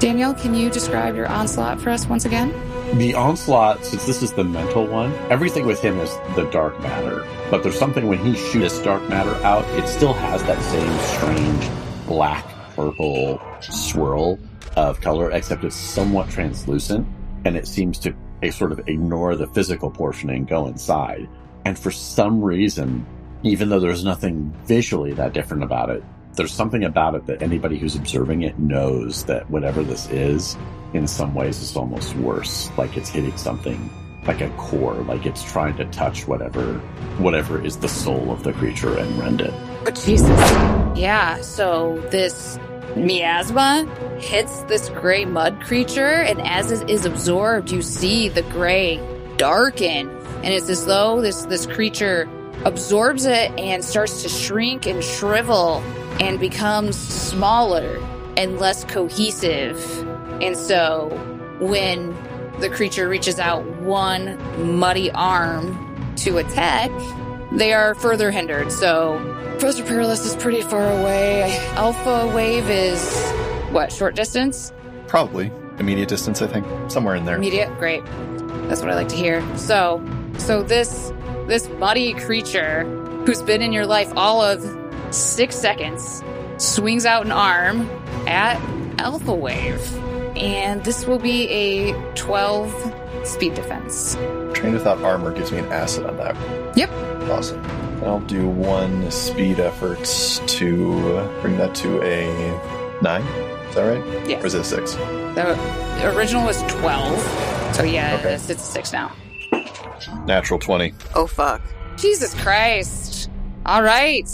[0.00, 2.54] Daniel, can you describe your onslaught for us once again?
[2.96, 7.28] The onslaught, since this is the mental one, everything with him is the dark matter.
[7.50, 11.70] But there's something when he shoots dark matter out, it still has that same strange
[12.06, 14.38] black purple swirl
[14.74, 17.06] of color, except it's somewhat translucent,
[17.44, 21.28] and it seems to eh, sort of ignore the physical portion and go inside.
[21.66, 23.04] And for some reason,
[23.42, 26.02] even though there's nothing visually that different about it,
[26.34, 30.56] there's something about it that anybody who's observing it knows that whatever this is,
[30.94, 32.70] in some ways, is almost worse.
[32.76, 33.90] Like it's hitting something
[34.26, 36.74] like a core, like it's trying to touch whatever,
[37.18, 39.52] whatever is the soul of the creature and rend it.
[39.86, 40.28] Oh, Jesus.
[40.96, 42.58] Yeah, so this
[42.96, 43.86] miasma
[44.20, 49.00] hits this gray mud creature, and as it is absorbed, you see the gray
[49.36, 50.10] darken.
[50.42, 52.28] And it's as though this, this creature
[52.64, 55.82] absorbs it and starts to shrink and shrivel
[56.20, 57.98] and becomes smaller
[58.36, 59.76] and less cohesive.
[60.42, 61.08] And so
[61.58, 62.16] when
[62.60, 64.38] the creature reaches out one
[64.78, 66.90] muddy arm to attack,
[67.52, 68.70] they are further hindered.
[68.70, 69.18] So
[69.58, 71.58] Professor Perilous is pretty far away.
[71.70, 73.32] Alpha Wave is
[73.70, 74.72] what, short distance?
[75.06, 76.66] Probably immediate distance, I think.
[76.90, 77.36] Somewhere in there.
[77.36, 77.76] Immediate?
[77.78, 78.04] Great.
[78.68, 79.42] That's what I like to hear.
[79.56, 80.04] So
[80.38, 81.12] so this
[81.46, 82.84] this muddy creature
[83.26, 84.62] who's been in your life all of
[85.10, 86.22] six seconds
[86.58, 87.88] swings out an arm
[88.26, 88.60] at
[88.98, 89.80] Alpha Wave.
[90.36, 92.94] And this will be a 12
[93.24, 94.14] speed defense.
[94.54, 96.36] Trained without armor gives me an asset on that.
[96.76, 96.90] Yep.
[97.30, 97.62] Awesome.
[98.02, 100.02] I'll do one speed effort
[100.46, 102.26] to bring that to a
[103.02, 103.22] nine.
[103.68, 104.28] Is that right?
[104.28, 104.42] Yes.
[104.42, 104.94] Or is it a six?
[104.94, 107.74] The original was 12.
[107.76, 108.34] So yeah, Okay.
[108.34, 109.12] it's, it's a 6 now.
[110.24, 110.92] Natural 20.
[111.14, 111.60] Oh, fuck.
[111.96, 113.30] Jesus Christ.
[113.66, 114.28] All right.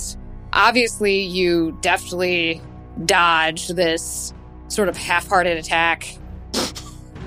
[0.57, 2.63] Obviously, you deftly
[3.05, 4.33] dodged this
[4.69, 6.17] sort of half hearted attack.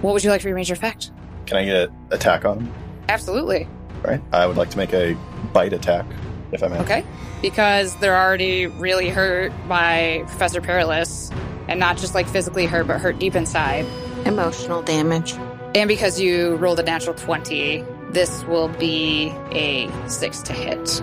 [0.01, 1.11] What would you like for your major effect?
[1.45, 2.73] Can I get an attack on him?
[3.07, 3.67] Absolutely.
[4.01, 4.19] Right?
[4.31, 5.15] I would like to make a
[5.53, 6.07] bite attack,
[6.51, 6.79] if I may.
[6.79, 7.05] Okay.
[7.39, 11.29] Because they're already really hurt by Professor Perilous,
[11.67, 13.85] and not just like physically hurt, but hurt deep inside.
[14.25, 15.35] Emotional damage.
[15.75, 21.01] And because you rolled a natural 20, this will be a 6 to hit.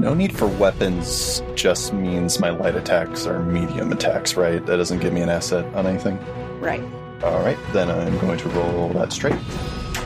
[0.00, 4.64] No need for weapons just means my light attacks are medium attacks, right?
[4.64, 6.18] That doesn't give me an asset on anything.
[6.58, 6.80] Right.
[7.22, 9.38] All right, then I'm going to roll that straight.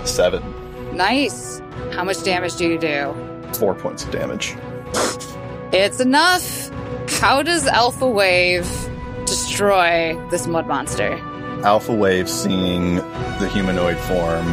[0.05, 0.43] Seven.
[0.97, 1.61] Nice.
[1.93, 3.15] How much damage do you do?
[3.53, 4.57] Four points of damage.
[5.73, 6.71] It's enough.
[7.21, 8.69] How does Alpha Wave
[9.27, 11.13] destroy this mud monster?
[11.63, 14.45] Alpha Wave seeing the humanoid form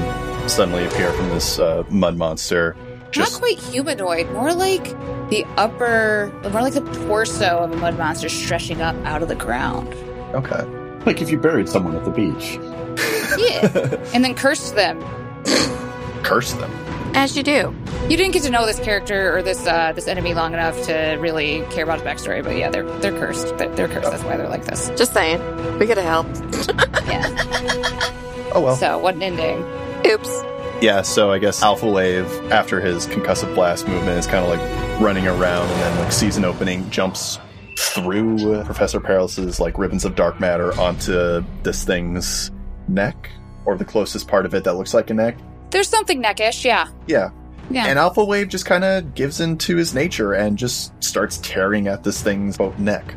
[0.47, 2.75] suddenly appear from this uh, mud monster.
[3.17, 4.83] Not quite humanoid, more like
[5.29, 9.35] the upper, more like the torso of a mud monster stretching up out of the
[9.35, 9.87] ground.
[10.33, 10.63] okay.
[11.05, 12.59] Like if you buried someone at the beach.
[13.37, 14.09] Yeah.
[14.13, 15.01] and then cursed them.
[16.23, 16.71] Curse them.
[17.15, 17.75] As you do.
[18.07, 21.17] You didn't get to know this character or this uh, this enemy long enough to
[21.19, 23.57] really care about his backstory, but yeah, they're they're cursed.
[23.57, 24.11] They're, they're cursed.
[24.11, 24.89] That's why they're like this.
[24.95, 25.39] Just saying.
[25.79, 26.65] We could have helped.
[27.07, 28.07] Yeah.
[28.53, 28.75] Oh well.
[28.75, 29.63] So what an ending.
[30.05, 30.27] Oops.
[30.81, 34.99] Yeah, so I guess Alpha Wave, after his concussive blast movement, is kind of like
[34.99, 37.37] running around and then like sees an opening, jumps
[37.77, 42.49] through Professor Perilous's like ribbons of dark matter onto this thing's
[42.87, 43.29] neck,
[43.65, 45.37] or the closest part of it that looks like a neck.
[45.69, 46.89] There's something neckish, yeah.
[47.07, 47.29] Yeah.
[47.69, 47.85] Yeah.
[47.85, 52.03] And Alpha Wave just kind of gives into his nature and just starts tearing at
[52.03, 53.15] this thing's boat neck.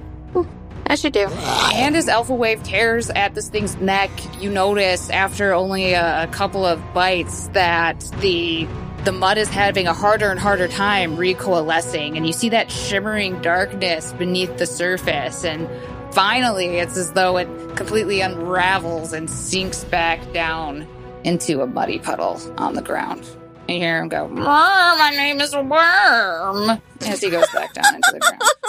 [0.86, 1.26] As As you do.
[1.74, 4.10] And as Alpha Wave tears at this thing's neck,
[4.40, 8.68] you notice after only a, a couple of bites that the
[9.04, 13.40] the mud is having a harder and harder time recoalescing, and you see that shimmering
[13.42, 15.44] darkness beneath the surface.
[15.44, 15.68] And
[16.14, 20.86] finally, it's as though it completely unravels and sinks back down
[21.22, 23.28] into a muddy puddle on the ground.
[23.68, 27.94] And you hear him go, "Ah, "My name is Worm," as he goes back down
[27.94, 28.42] into the ground.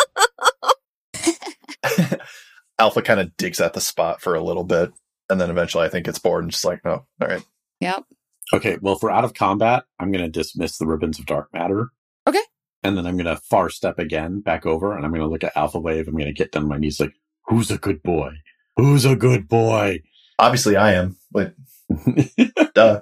[3.05, 4.91] Alpha kind of digs at the spot for a little bit,
[5.29, 7.43] and then eventually I think it's bored and just like, no, all right.
[7.81, 8.05] Yep.
[8.53, 11.49] Okay, well, if we're out of combat, I'm going to dismiss the ribbons of dark
[11.53, 11.89] matter.
[12.27, 12.41] Okay.
[12.83, 15.43] And then I'm going to far step again back over and I'm going to look
[15.43, 16.07] at Alpha Wave.
[16.07, 17.13] I'm going to get down on my knees like,
[17.47, 18.33] who's a good boy?
[18.77, 20.01] Who's a good boy?
[20.37, 21.55] Obviously, I am, but
[22.75, 23.01] duh.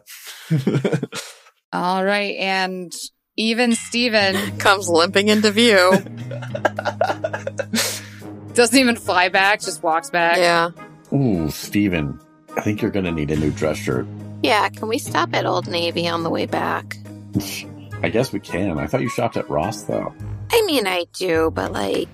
[1.74, 2.93] All right, and
[3.36, 5.91] even Steven Comes limping into view.
[8.56, 10.38] doesn't even fly back, just walks back.
[10.38, 10.72] yeah.
[11.14, 12.20] Ooh, Steven,
[12.58, 14.08] I think you're going to need a new dress shirt.
[14.41, 16.97] Yeah, can we stop at Old Navy on the way back?
[18.04, 18.78] I guess we can.
[18.78, 20.14] I thought you shopped at Ross, though.
[20.51, 22.10] I mean, I do, but like,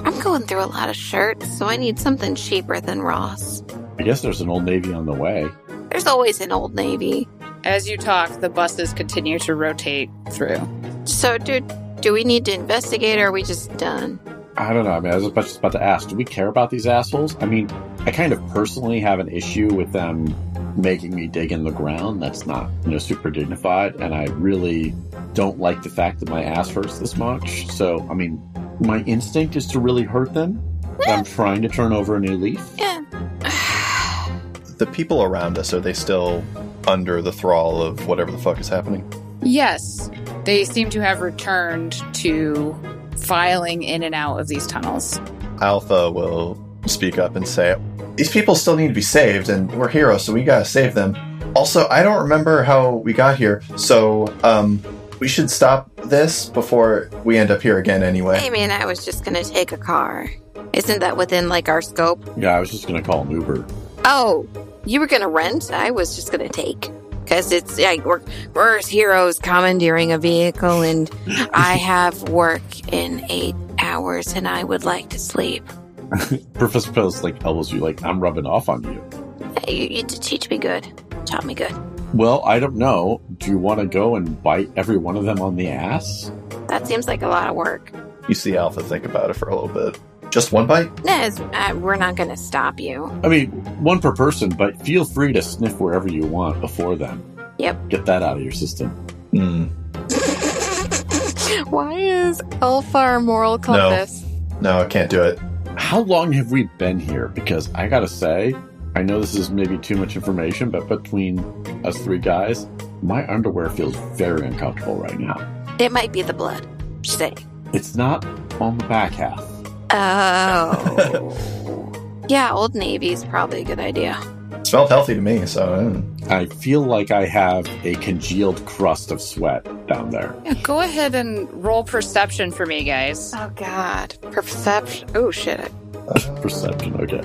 [0.00, 3.62] I'm going through a lot of shirts, so I need something cheaper than Ross.
[3.98, 5.48] I guess there's an Old Navy on the way.
[5.90, 7.26] There's always an Old Navy.
[7.64, 10.60] As you talk, the buses continue to rotate through.
[11.04, 14.18] So, dude, do we need to investigate or are we just done?
[14.56, 14.92] I don't know.
[14.92, 17.36] I mean, I was just about to ask, do we care about these assholes?
[17.40, 20.34] I mean, I kind of personally have an issue with them
[20.76, 22.22] making me dig in the ground.
[22.22, 23.96] That's not, you know, super dignified.
[23.96, 24.94] And I really
[25.32, 27.66] don't like the fact that my ass hurts this much.
[27.68, 28.40] So, I mean,
[28.80, 30.62] my instinct is to really hurt them.
[30.98, 32.64] But I'm trying to turn over a new leaf.
[32.78, 33.02] Yeah.
[34.78, 36.44] the people around us, are they still
[36.86, 39.10] under the thrall of whatever the fuck is happening?
[39.42, 40.10] Yes,
[40.44, 42.78] they seem to have returned to
[43.16, 45.20] filing in and out of these tunnels.
[45.60, 47.76] Alpha will speak up and say,
[48.16, 51.16] These people still need to be saved, and we're heroes, so we gotta save them.
[51.54, 54.82] Also, I don't remember how we got here, so um,
[55.20, 58.38] we should stop this before we end up here again anyway.
[58.42, 60.28] I mean, I was just gonna take a car.
[60.74, 62.20] Isn't that within like our scope?
[62.36, 63.64] Yeah, I was just going to call an Uber.
[64.04, 64.46] Oh,
[64.84, 65.70] you were gonna rent?
[65.70, 66.90] I was just gonna take.
[67.34, 68.22] Because it's like we're,
[68.54, 71.10] we're heroes commandeering a vehicle, and
[71.52, 72.62] I have work
[72.92, 75.64] in eight hours, and I would like to sleep.
[76.54, 79.02] Professor Pills like elbows you like I'm rubbing off on you.
[79.42, 80.86] Uh, you, you teach me good.
[81.26, 81.74] Taught me good.
[82.14, 83.20] Well, I don't know.
[83.38, 86.30] Do you want to go and bite every one of them on the ass?
[86.68, 87.90] That seems like a lot of work.
[88.28, 89.98] You see Alpha think about it for a little bit.
[90.34, 90.90] Just one bite?
[91.04, 93.04] Nez, uh, we're not gonna stop you.
[93.22, 93.50] I mean,
[93.84, 97.22] one per person, but feel free to sniff wherever you want before then.
[97.58, 97.88] Yep.
[97.88, 98.90] Get that out of your system.
[99.30, 99.66] Hmm.
[101.70, 104.24] Why is Alpha moral compass?
[104.60, 105.38] No, I can't do it.
[105.76, 107.28] How long have we been here?
[107.28, 108.56] Because I gotta say,
[108.96, 111.38] I know this is maybe too much information, but between
[111.86, 112.66] us three guys,
[113.02, 115.36] my underwear feels very uncomfortable right now.
[115.78, 116.66] It might be the blood.
[117.02, 117.38] Just saying.
[117.72, 118.24] It's not
[118.60, 119.53] on the back half.
[119.96, 121.82] Oh.
[122.28, 124.20] yeah, Old Navy's probably a good idea.
[124.64, 126.30] smelled healthy to me, so mm.
[126.30, 130.34] I feel like I have a congealed crust of sweat down there.
[130.44, 133.32] Yeah, go ahead and roll perception for me, guys.
[133.36, 135.08] Oh God, perception.
[135.14, 135.70] Oh shit.
[136.42, 137.22] Perception, okay.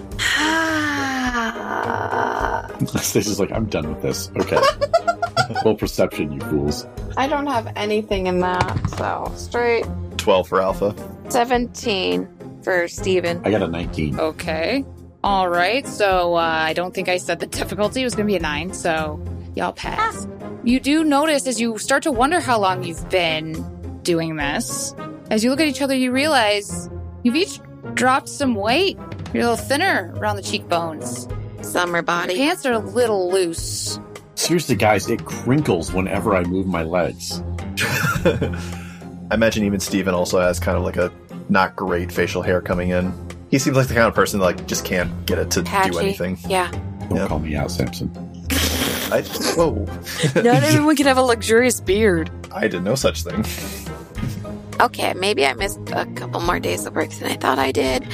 [3.01, 4.31] Stace's like, I'm done with this.
[4.39, 4.57] Okay.
[5.65, 6.87] well, perception, you fools.
[7.17, 9.85] I don't have anything in that, so straight
[10.17, 10.95] 12 for Alpha.
[11.29, 12.27] seventeen
[12.69, 13.41] for Steven.
[13.43, 14.19] I got a 19.
[14.19, 14.85] Okay.
[15.23, 15.87] All right.
[15.87, 18.73] So uh, I don't think I said the difficulty was going to be a nine.
[18.75, 19.19] So
[19.55, 20.27] y'all pass.
[20.63, 23.53] You do notice as you start to wonder how long you've been
[24.03, 24.93] doing this.
[25.31, 26.91] As you look at each other, you realize
[27.23, 27.59] you've each
[27.95, 28.99] dropped some weight.
[29.33, 31.27] You're a little thinner around the cheekbones.
[31.61, 32.35] Summer Your body.
[32.35, 33.99] pants are a little loose.
[34.35, 37.41] Seriously, guys, it crinkles whenever I move my legs.
[37.81, 41.11] I imagine even Steven also has kind of like a
[41.49, 43.11] not great facial hair coming in.
[43.49, 45.91] He seems like the kind of person that like just can't get it to Patchy.
[45.91, 46.37] do anything.
[46.47, 46.69] Yeah.
[47.09, 47.27] Don't Yeah.
[47.27, 48.11] call me out, Sampson.
[49.11, 49.23] I,
[49.55, 49.85] whoa.
[50.35, 52.29] Not everyone can have a luxurious beard.
[52.51, 53.43] I did no such thing.
[54.79, 58.07] Okay, maybe I missed a couple more days of work than I thought I did.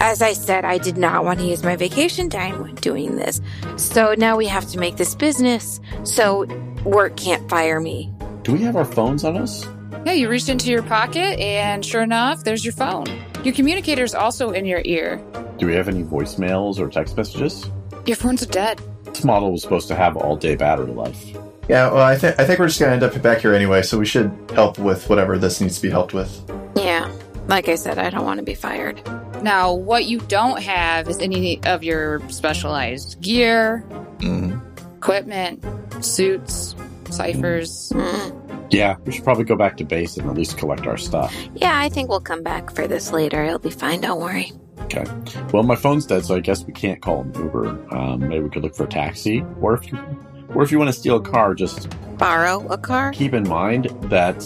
[0.00, 3.40] As I said, I did not want to use my vacation time when doing this.
[3.76, 6.44] So now we have to make this business, so
[6.84, 8.12] work can't fire me.
[8.42, 9.66] Do we have our phones on us?
[10.04, 13.06] Yeah, you reached into your pocket, and sure enough, there's your phone.
[13.44, 15.16] Your communicator's also in your ear.
[15.58, 17.70] Do we have any voicemails or text messages?
[18.06, 18.80] Your phones are dead.
[19.04, 21.22] This model was supposed to have all day battery life.
[21.68, 23.98] Yeah, well, I think I think we're just gonna end up back here anyway, so
[23.98, 26.30] we should help with whatever this needs to be helped with.
[26.76, 27.10] Yeah,
[27.48, 29.02] like I said, I don't want to be fired.
[29.42, 33.84] Now, what you don't have is any of your specialized gear,
[34.18, 34.60] Mm.
[34.96, 35.62] equipment,
[36.02, 36.74] suits,
[37.18, 37.92] ciphers.
[38.70, 41.34] Yeah, we should probably go back to base and at least collect our stuff.
[41.54, 43.42] Yeah, I think we'll come back for this later.
[43.42, 44.00] It'll be fine.
[44.00, 44.52] Don't worry.
[44.82, 45.04] Okay.
[45.52, 47.94] Well, my phone's dead, so I guess we can't call an Uber.
[47.94, 49.98] Um, maybe we could look for a taxi, or if you,
[50.54, 51.88] or if you want to steal a car, just
[52.18, 53.12] Borrow a car?
[53.12, 54.36] keep in mind that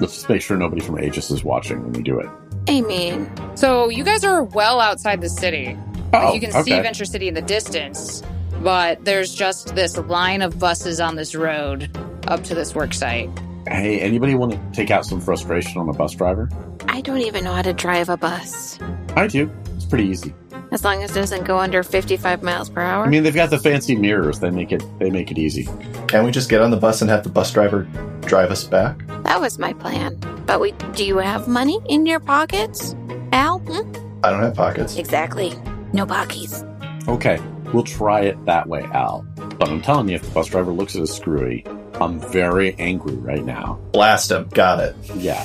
[0.00, 2.28] let's just make sure nobody from Aegis is watching when we do it.
[2.68, 5.76] I mean, So, you guys are well outside the city.
[6.12, 6.70] Oh, you can see.
[6.70, 8.22] Venture City in the distance,
[8.64, 11.90] but there's just this line of buses on this road
[12.28, 13.30] up to this work site.
[13.68, 16.48] Hey, anybody want to take out some frustration on a bus driver?
[16.88, 18.78] I don't even know how to drive a bus.
[19.16, 19.52] I do.
[19.76, 20.34] It's pretty easy.
[20.72, 23.04] As long as it doesn't go under 55 miles per hour.
[23.04, 24.40] I mean, they've got the fancy mirrors.
[24.40, 24.82] They make it.
[24.98, 25.68] They make it easy.
[26.08, 27.82] Can't we just get on the bus and have the bus driver
[28.22, 29.06] drive us back?
[29.24, 30.18] that was my plan.
[30.46, 32.96] But we do you have money in your pockets?
[33.32, 33.58] Al?
[33.58, 33.92] Hmm?
[34.24, 34.96] I don't have pockets.
[34.96, 35.52] Exactly.
[35.92, 36.64] No pockets.
[37.06, 37.38] Okay,
[37.74, 39.26] we'll try it that way, Al.
[39.36, 41.64] But I'm telling you, if the bus driver looks at us screwy,
[42.00, 43.78] I'm very angry right now.
[43.92, 44.48] Blast him.
[44.48, 44.96] Got it.
[45.16, 45.44] Yeah.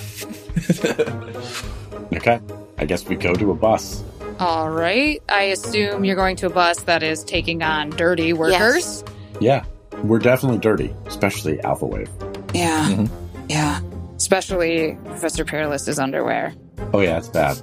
[2.13, 2.39] okay.
[2.77, 4.03] I guess we go to a bus.
[4.39, 5.21] All right.
[5.27, 9.03] I assume you're going to a bus that is taking on dirty workers.
[9.39, 9.65] Yeah.
[10.03, 12.09] We're definitely dirty, especially Alpha Wave.
[12.53, 12.89] Yeah.
[12.89, 13.09] Mhm.
[13.49, 13.82] Yeah.
[14.15, 16.53] Especially Professor Perilous's underwear.
[16.93, 17.57] Oh yeah, it's bad.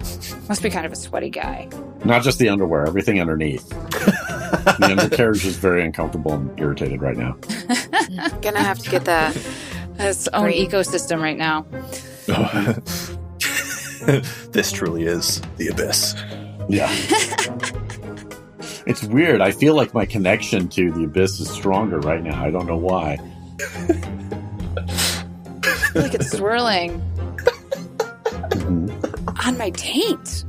[0.49, 1.69] Must be kind of a sweaty guy.
[2.05, 3.73] Not just the underwear, everything underneath.
[4.79, 7.33] the undercarriage is very uncomfortable and irritated right now.
[8.43, 9.31] Gonna have to get the.
[9.99, 10.69] His own Great.
[10.71, 11.63] ecosystem right now.
[14.53, 16.15] this truly is the abyss.
[16.69, 16.89] Yeah.
[18.87, 19.41] it's weird.
[19.41, 22.45] I feel like my connection to the abyss is stronger right now.
[22.45, 23.17] I don't know why.
[23.59, 23.65] I
[25.93, 27.01] feel like it's swirling
[28.51, 29.47] Mhm.
[29.47, 30.45] on my taint.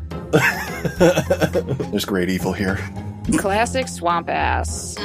[1.92, 2.78] There's great evil here.
[3.38, 4.96] Classic swamp ass.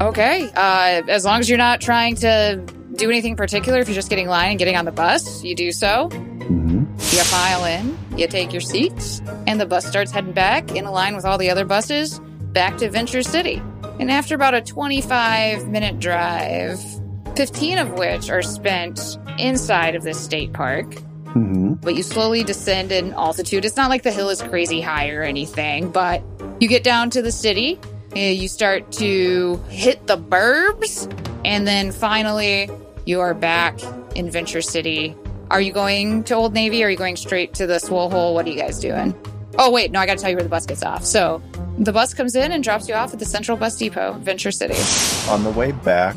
[0.00, 0.50] Okay.
[0.54, 2.62] Uh, as long as you're not trying to
[2.96, 5.72] do anything particular, if you're just getting line and getting on the bus, you do
[5.72, 6.08] so.
[6.10, 6.86] Mhm.
[7.12, 10.92] You file in, you take your seats, and the bus starts heading back in a
[10.92, 12.20] line with all the other buses
[12.52, 13.62] back to Venture City.
[13.98, 16.78] And after about a 25 minute drive,
[17.36, 20.94] 15 of which are spent inside of this state park,
[21.36, 21.80] Mhm.
[21.82, 23.64] but you slowly descend in altitude.
[23.64, 26.22] It's not like the hill is crazy high or anything, but
[26.60, 27.78] you get down to the city,
[28.14, 31.10] you start to hit the burbs,
[31.44, 32.70] and then finally
[33.04, 33.78] you are back
[34.14, 35.14] in Venture City.
[35.50, 36.82] Are you going to Old Navy?
[36.82, 38.34] Or are you going straight to the Swole Hole?
[38.34, 39.14] What are you guys doing?
[39.58, 41.04] Oh, wait, no, I gotta tell you where the bus gets off.
[41.04, 41.40] So
[41.78, 44.74] the bus comes in and drops you off at the Central Bus Depot, Venture City.
[45.30, 46.16] On the way back,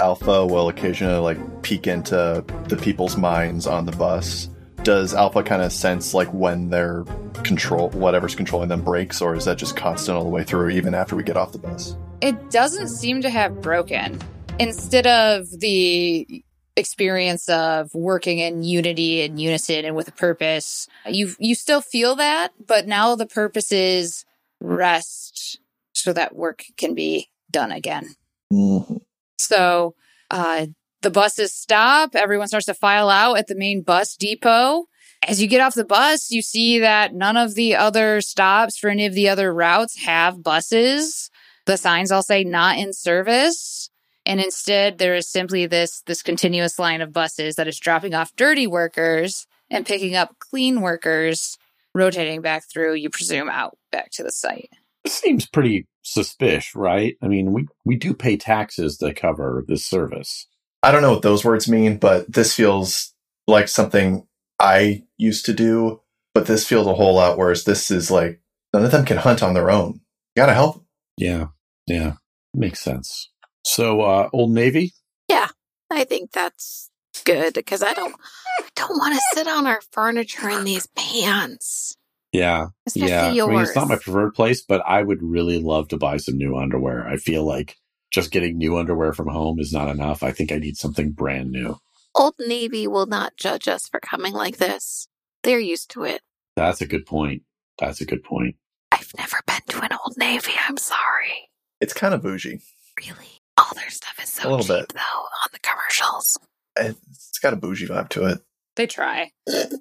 [0.00, 4.48] Alpha will occasionally like peek into the people's minds on the bus.
[4.82, 7.04] Does Alpha kind of sense like when their
[7.44, 10.94] control, whatever's controlling them, breaks, or is that just constant all the way through, even
[10.94, 11.96] after we get off the bus?
[12.20, 14.18] it doesn't seem to have broken.
[14.58, 16.44] Instead of the
[16.76, 22.16] experience of working in unity and unison and with a purpose, you you still feel
[22.16, 24.24] that, but now the purpose is
[24.60, 25.58] rest
[25.94, 28.14] so that work can be done again.
[28.52, 28.96] Mm-hmm.
[29.40, 29.94] So
[30.30, 30.66] uh,
[31.02, 32.14] the buses stop.
[32.14, 34.84] Everyone starts to file out at the main bus depot.
[35.26, 38.88] As you get off the bus, you see that none of the other stops for
[38.88, 41.30] any of the other routes have buses.
[41.66, 43.90] The signs all say not in service.
[44.24, 48.34] And instead, there is simply this, this continuous line of buses that is dropping off
[48.36, 51.58] dirty workers and picking up clean workers,
[51.94, 54.70] rotating back through, you presume, out back to the site.
[55.04, 57.16] This seems pretty suspicious, right?
[57.22, 60.46] I mean, we, we do pay taxes to cover this service.
[60.82, 63.12] I don't know what those words mean, but this feels
[63.46, 64.26] like something
[64.58, 66.00] I used to do.
[66.32, 67.64] But this feels a whole lot worse.
[67.64, 68.40] This is like
[68.72, 69.94] none of them can hunt on their own.
[70.34, 70.84] You gotta help.
[71.16, 71.46] Yeah.
[71.86, 72.14] Yeah.
[72.54, 73.30] Makes sense.
[73.64, 74.92] So, uh, Old Navy?
[75.28, 75.48] Yeah.
[75.90, 76.90] I think that's
[77.24, 78.14] good because I don't
[78.60, 81.96] I don't want to sit on our furniture in these pants.
[82.32, 82.68] Yeah.
[82.86, 83.32] Especially yeah.
[83.32, 83.48] yours.
[83.48, 86.36] I mean, it's not my preferred place, but I would really love to buy some
[86.36, 87.06] new underwear.
[87.06, 87.76] I feel like
[88.10, 90.22] just getting new underwear from home is not enough.
[90.22, 91.78] I think I need something brand new.
[92.14, 95.08] Old Navy will not judge us for coming like this.
[95.42, 96.22] They're used to it.
[96.56, 97.42] That's a good point.
[97.78, 98.56] That's a good point.
[98.92, 100.52] I've never been to an Old Navy.
[100.68, 101.48] I'm sorry.
[101.80, 102.60] It's kind of bougie.
[102.98, 103.38] Really.
[103.56, 104.92] All their stuff is A so little cheap bit.
[104.94, 106.38] though on the commercials.
[106.76, 108.40] It's got a bougie vibe to it.
[108.76, 109.30] They try.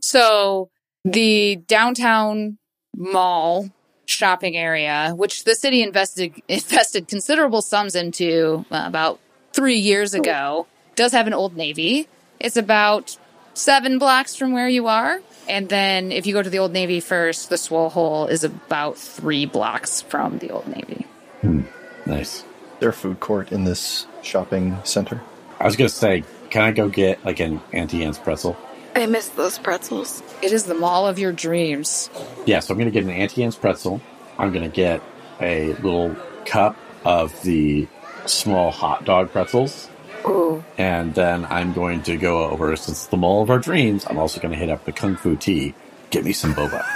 [0.01, 0.69] So
[1.05, 2.57] the downtown
[2.95, 3.69] mall
[4.05, 9.19] shopping area, which the city invested invested considerable sums into uh, about
[9.53, 12.07] three years ago, does have an Old Navy.
[12.39, 13.17] It's about
[13.53, 16.99] seven blocks from where you are, And then if you go to the Old Navy
[16.99, 21.05] first, the Swole Hole is about three blocks from the Old Navy.
[22.05, 22.43] Nice.
[22.79, 25.21] Their food court in this shopping center.
[25.59, 28.55] I was gonna say, can I go get like an Auntie Anne's pretzel?
[28.95, 30.21] I miss those pretzels.
[30.41, 32.09] It is the mall of your dreams.
[32.45, 34.01] Yeah, so I'm gonna get an Auntie Anne's pretzel.
[34.37, 35.01] I'm gonna get
[35.39, 36.15] a little
[36.45, 36.75] cup
[37.05, 37.87] of the
[38.25, 39.89] small hot dog pretzels.
[40.25, 40.63] Ooh.
[40.77, 44.17] And then I'm going to go over, since it's the mall of our dreams, I'm
[44.17, 45.73] also going to hit up the Kung Fu Tea.
[46.09, 46.85] Get me some boba.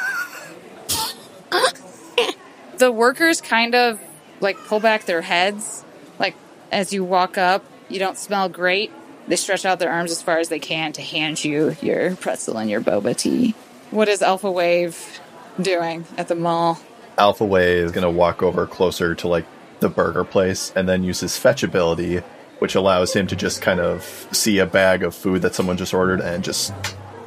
[2.76, 4.02] The workers kind of
[4.42, 5.86] like pull back their heads.
[6.20, 6.36] Like
[6.72, 8.92] as you walk up, you don't smell great.
[9.28, 12.58] They stretch out their arms as far as they can to hand you your pretzel
[12.58, 13.56] and your boba tea.
[13.92, 15.20] What is Alpha Wave
[15.62, 16.80] doing at the mall?
[17.18, 19.46] Alpha Wave is going to walk over closer to like
[19.80, 22.22] the burger place and then use his fetch ability,
[22.60, 25.94] which allows him to just kind of see a bag of food that someone just
[25.94, 26.74] ordered and just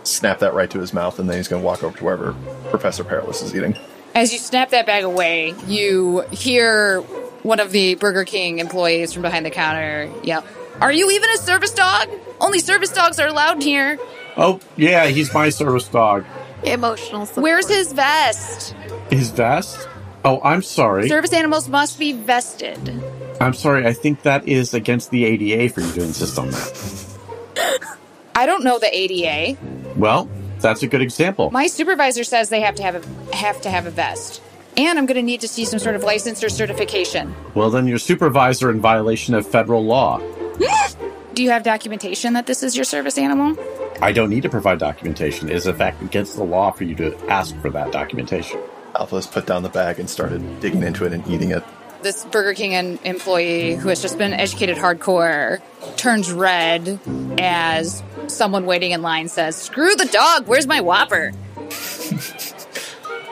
[0.03, 1.19] snap that right to his mouth.
[1.19, 2.35] And then he's going to walk over to wherever
[2.71, 3.77] Professor Perilous is eating.
[4.15, 7.03] As you snap that bag away, you hear
[7.43, 10.43] one of the Burger King employees from behind the counter yell,
[10.81, 12.09] Are you even a service dog?
[12.41, 13.99] Only service dogs are allowed here.
[14.37, 16.25] Oh, yeah, he's my service dog.
[16.65, 17.43] Emotional support.
[17.43, 18.75] Where's his vest?
[19.11, 19.89] His vest?
[20.25, 21.09] Oh, I'm sorry.
[21.09, 23.03] Service animals must be vested.
[23.41, 23.87] I'm sorry.
[23.87, 27.17] I think that is against the ADA for you to insist on that.
[28.35, 29.59] I don't know the ADA.
[29.97, 30.29] Well,
[30.61, 31.51] that's a good example.
[31.51, 34.43] My supervisor says they have to have a have to have a vest.
[34.77, 37.35] And I'm going to need to see some sort of license or certification.
[37.55, 40.21] Well, then your supervisor in violation of federal law.
[41.35, 43.57] Do you have documentation that this is your service animal?
[44.01, 45.49] I don't need to provide documentation.
[45.49, 48.61] It is, in fact, against the law for you to ask for that documentation.
[48.95, 51.63] Alpha has put down the bag and started digging into it and eating it.
[52.03, 55.61] This Burger King employee who has just been educated hardcore
[55.97, 57.01] turns red
[57.39, 60.47] as someone waiting in line says, "Screw the dog.
[60.47, 61.33] Where's my Whopper?"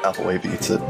[0.02, 0.80] Alpha Wave eats it.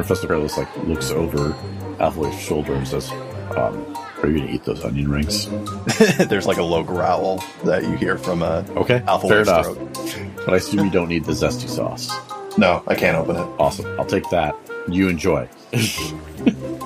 [0.00, 1.54] Professor Perilous like looks over
[1.98, 3.10] Alpha Wave's shoulder and says,
[3.56, 3.84] um,
[4.22, 5.46] "Are you going to eat those onion rings?"
[6.28, 9.66] There's like a low growl that you hear from uh, Okay, Alpha fair enough.
[9.66, 10.36] throat.
[10.44, 12.10] But I assume you don't need the zesty sauce.
[12.58, 13.46] No, I can't open it.
[13.60, 13.86] Awesome.
[13.98, 14.56] I'll take that.
[14.88, 15.48] You enjoy.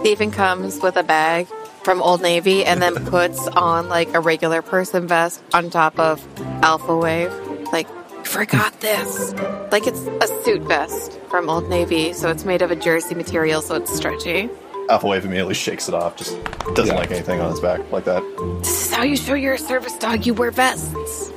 [0.01, 1.47] Steven comes with a bag
[1.85, 6.27] from Old Navy and then puts on like a regular person vest on top of
[6.63, 7.33] Alpha Wave.
[7.73, 7.89] Like,
[8.35, 9.33] forgot this.
[9.71, 13.63] Like it's a suit vest from Old Navy, so it's made of a jersey material,
[13.63, 14.51] so it's stretchy.
[14.91, 16.17] Alpha Wave immediately shakes it off.
[16.17, 16.37] Just
[16.75, 17.01] doesn't Yeah.
[17.01, 18.23] like anything on his back like that.
[18.59, 20.27] This is how you show you're a service dog.
[20.27, 21.31] You wear vests.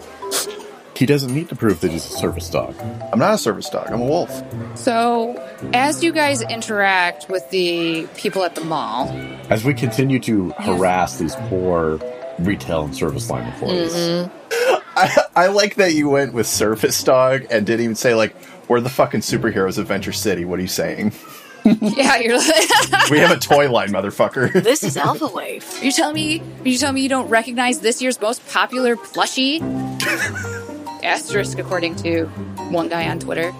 [0.96, 2.74] He doesn't need to prove that he's a service dog.
[3.14, 3.88] I'm not a service dog.
[3.92, 4.44] I'm a wolf.
[4.76, 5.36] So,
[5.72, 9.08] as you guys interact with the people at the mall,
[9.52, 12.00] As we continue to harass these poor
[12.40, 14.74] retail and service line employees, mm-hmm.
[14.98, 18.36] I, I like that you went with service dog and didn't even say like
[18.68, 20.44] we're the fucking superheroes of Venture City.
[20.44, 21.14] What are you saying?
[21.66, 24.52] yeah, you're like, We have a toy line, motherfucker.
[24.64, 25.66] This is Alpha Wave.
[25.84, 29.62] you tell me, you tell me you don't recognize this year's most popular plushie?
[31.04, 32.26] Asterisk, according to
[32.70, 33.54] one guy on Twitter.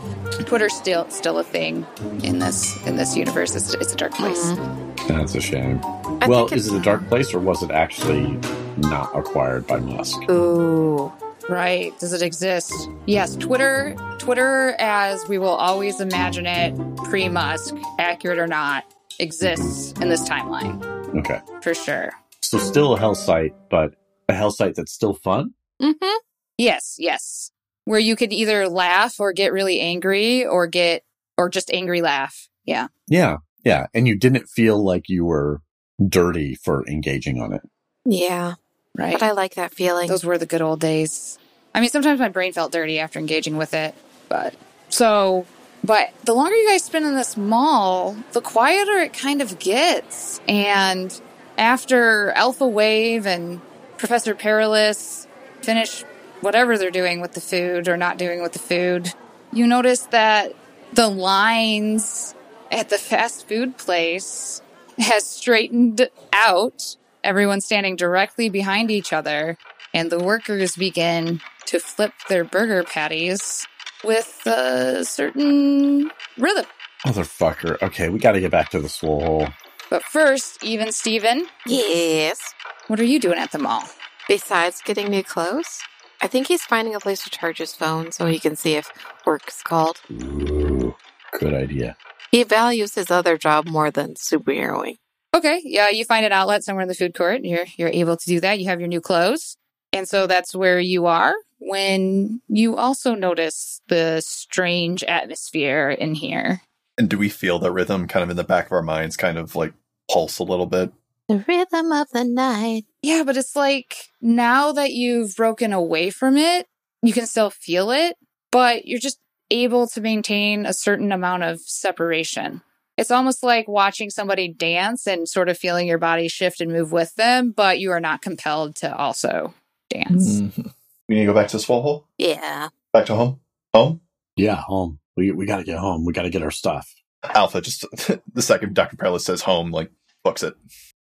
[0.46, 1.86] Twitter's still still a thing
[2.24, 3.56] in this in this universe.
[3.56, 4.52] It's, it's a dark place.
[4.52, 5.08] Mm-hmm.
[5.08, 5.80] that's a shame.
[6.22, 8.38] I well, is it a dark place or was it actually
[8.78, 10.18] not acquired by Musk?
[10.30, 11.12] Ooh.
[11.50, 11.98] Right.
[12.00, 12.74] Does it exist?
[13.06, 16.76] Yes, Twitter, Twitter as we will always imagine it,
[17.06, 18.84] pre-Musk, accurate or not,
[19.20, 20.84] exists in this timeline
[21.20, 21.40] Okay.
[21.62, 22.12] for sure.
[22.42, 23.96] So still a hell site, but
[24.28, 25.54] a hell site that's still fun?
[25.82, 26.18] Mm-hmm.
[26.58, 27.52] Yes, yes.
[27.86, 31.04] Where you could either laugh or get really angry or get
[31.38, 32.50] or just angry laugh.
[32.66, 32.88] Yeah.
[33.08, 33.38] Yeah.
[33.64, 33.88] Yeah.
[33.94, 35.62] And you didn't feel like you were
[36.08, 37.62] dirty for engaging on it.
[38.06, 38.56] Yeah,
[38.98, 39.14] Right.
[39.14, 40.10] but I like that feeling.
[40.10, 41.38] Those were the good old days.
[41.74, 43.94] I mean, sometimes my brain felt dirty after engaging with it,
[44.28, 44.56] but
[44.90, 45.46] so,
[45.84, 50.42] but the longer you guys spend in this mall, the quieter it kind of gets.
[50.48, 51.20] And
[51.58, 53.62] after Alpha Wave and
[53.98, 55.28] Professor Perilous
[55.62, 56.04] finish
[56.42, 59.14] whatever they're doing with the food or not doing with the food,
[59.52, 60.54] you notice that
[60.94, 62.34] the lines
[62.72, 64.62] at the fast food place
[64.98, 66.96] has straightened out.
[67.28, 69.58] Everyone standing directly behind each other,
[69.94, 73.68] and the workers begin to flip their burger patties
[74.02, 76.66] with a certain rhythm.
[77.06, 77.82] Motherfucker.
[77.82, 79.48] Okay, we got to get back to the swole hole.
[79.90, 82.40] But first, even Steven, yes.
[82.88, 83.84] what are you doing at the mall?
[84.30, 85.82] Besides getting new clothes,
[86.22, 88.90] I think he's finding a place to charge his phone so he can see if
[89.26, 89.98] work's called.
[90.10, 90.96] Ooh,
[91.42, 91.98] good idea.
[92.32, 94.96] He values his other job more than superheroing.
[95.38, 97.46] Okay, yeah, you find an outlet somewhere in the food court.
[97.46, 98.60] You're you're able to do that.
[98.60, 99.56] You have your new clothes,
[99.94, 101.34] and so that's where you are.
[101.60, 106.62] when you also notice the strange atmosphere in here.
[106.98, 109.38] And do we feel the rhythm kind of in the back of our minds kind
[109.38, 109.74] of like
[110.12, 110.92] pulse a little bit?
[111.28, 112.86] The rhythm of the night.
[113.04, 116.68] Yeah, but it's like now that you've broken away from it,
[117.04, 118.18] you can still feel it,
[118.52, 119.20] but you're just
[119.52, 122.62] able to maintain a certain amount of separation.
[122.98, 126.92] It's almost like watching somebody dance and sort of feeling your body shift and move
[126.92, 129.54] with them, but you are not compelled to also
[129.90, 130.42] dance.
[130.42, 130.74] Mhm.
[131.08, 132.08] We need to go back to the swole hole?
[132.18, 132.70] Yeah.
[132.92, 133.40] Back to home?
[133.74, 134.02] Home?
[134.36, 135.00] Yeah, home.
[135.16, 136.06] We we got to get home.
[136.06, 136.94] We got to get our stuff.
[137.24, 137.86] Alpha just
[138.34, 138.98] the second Dr.
[138.98, 139.92] Perilous says home, like
[140.24, 140.56] books it.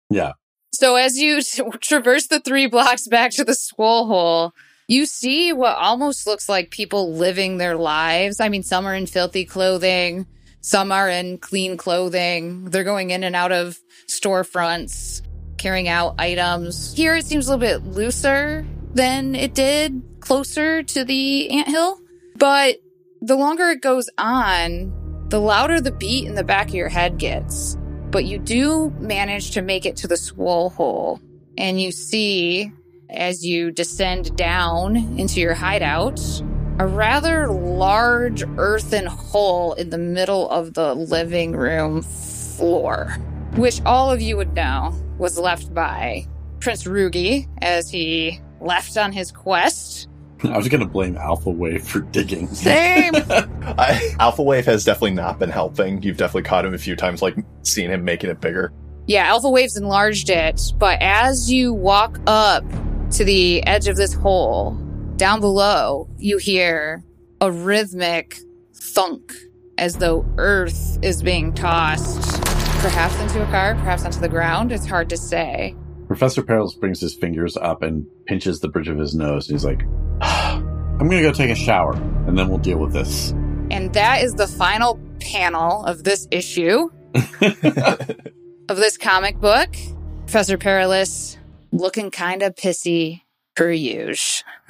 [0.10, 0.34] Yeah.
[0.74, 1.42] So as you
[1.82, 4.54] traverse the three blocks back to the swole hole,
[4.88, 8.40] you see what almost looks like people living their lives.
[8.40, 10.28] I mean, some are in filthy clothing,
[10.66, 12.66] some are in clean clothing.
[12.66, 15.22] They're going in and out of storefronts,
[15.58, 16.94] carrying out items.
[16.96, 22.00] Here it seems a little bit looser than it did closer to the anthill,
[22.36, 22.78] but
[23.22, 27.20] the longer it goes on, the louder the beat in the back of your head
[27.20, 27.78] gets
[28.16, 31.20] but you do manage to make it to the swole hole
[31.58, 32.72] and you see
[33.10, 36.18] as you descend down into your hideout
[36.80, 43.16] a rather large earthen hole in the middle of the living room floor
[43.56, 46.26] which all of you would know was left by
[46.60, 50.10] prince rugi as he left on his quest
[50.44, 52.48] I was going to blame Alpha Wave for digging.
[52.48, 56.04] same I, Alpha Wave has definitely not been helping.
[56.04, 58.74] You've definitely caught him a few times, like seeing him making it bigger.
[59.08, 62.64] Yeah, Alpha Waves enlarged it, but as you walk up
[63.12, 64.78] to the edge of this hole,
[65.18, 67.04] down below, you hear
[67.42, 68.38] a rhythmic
[68.74, 69.34] thunk
[69.78, 72.42] as though earth is being tossed,
[72.82, 74.72] perhaps into a car, perhaps onto the ground.
[74.72, 75.76] It's hard to say.
[76.08, 79.48] Professor Perilous brings his fingers up and pinches the bridge of his nose.
[79.48, 79.84] He's like,
[80.22, 83.32] I'm going to go take a shower and then we'll deal with this.
[83.72, 86.90] And that is the final panel of this issue
[87.42, 89.76] of this comic book.
[90.26, 91.38] Professor Perilous
[91.72, 93.22] looking kind of pissy
[93.56, 94.46] per usual.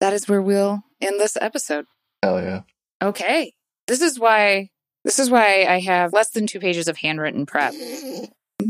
[0.00, 1.86] that is where we'll end this episode.
[2.22, 2.62] Hell yeah.
[3.02, 3.54] Okay.
[3.86, 4.70] This is why
[5.04, 7.74] this is why I have less than two pages of handwritten prep.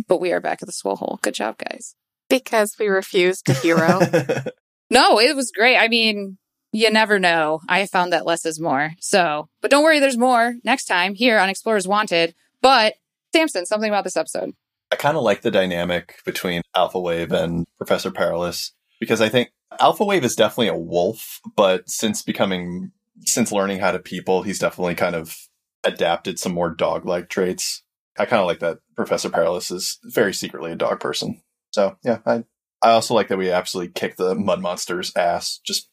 [0.08, 1.18] But we are back at the swole hole.
[1.22, 1.94] Good job, guys.
[2.28, 4.00] Because we refused to hero.
[4.90, 5.76] No, it was great.
[5.76, 6.38] I mean,
[6.72, 7.60] you never know.
[7.68, 8.92] I found that less is more.
[9.00, 12.34] So, but don't worry, there's more next time here on Explorers Wanted.
[12.62, 12.94] But
[13.34, 14.52] Sampson, something about this episode.
[14.92, 19.50] I kind of like the dynamic between Alpha Wave and Professor Perilous because I think
[19.80, 22.92] Alpha Wave is definitely a wolf, but since becoming,
[23.24, 25.36] since learning how to people, he's definitely kind of
[25.84, 27.82] adapted some more dog like traits.
[28.18, 31.42] I kind of like that Professor Perilous is very secretly a dog person.
[31.72, 32.44] So yeah, I,
[32.82, 35.60] I also like that we absolutely kick the mud monster's ass.
[35.64, 35.88] Just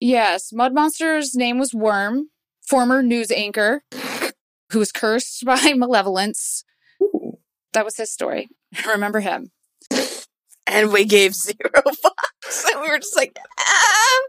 [0.00, 2.28] Yes, Mud Monster's name was Worm,
[2.60, 3.84] former news anchor
[4.70, 6.64] who was cursed by malevolence.
[7.74, 8.48] That was his story.
[8.84, 9.50] I Remember him.
[10.66, 11.54] and we gave zero
[11.86, 12.64] fucks.
[12.72, 14.20] And we were just like, ah.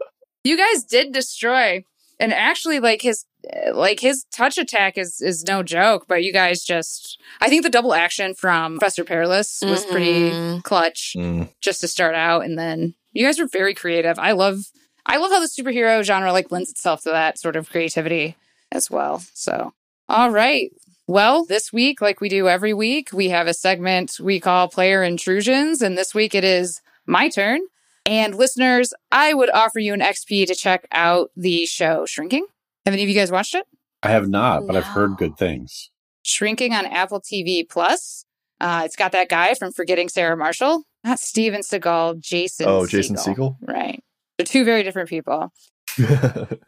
[0.44, 1.82] You guys did destroy,
[2.20, 3.24] and actually, like his,
[3.72, 6.04] like his touch attack is is no joke.
[6.06, 10.62] But you guys just, I think the double action from Professor Perilous was pretty Mhm.
[10.62, 14.20] clutch mm, just to start out, and then you guys were very creative.
[14.20, 14.66] I love,
[15.04, 18.36] I love how the superhero genre like lends itself to that sort of creativity
[18.70, 19.24] as well.
[19.34, 19.72] So,
[20.08, 20.70] all right.
[21.08, 25.04] Well, this week, like we do every week, we have a segment we call Player
[25.04, 25.80] Intrusions.
[25.80, 27.60] And this week it is my turn.
[28.04, 32.46] And listeners, I would offer you an XP to check out the show Shrinking.
[32.84, 33.66] Have any of you guys watched it?
[34.02, 35.90] I have not, but I've heard good things.
[36.22, 38.24] Shrinking on Apple TV Plus.
[38.60, 42.66] Uh, it's got that guy from Forgetting Sarah Marshall, not Steven Seagal, Jason.
[42.68, 43.20] oh, Jason Segel.
[43.20, 43.58] Siegel.
[43.60, 44.02] Right.
[44.38, 45.52] They're two very different people.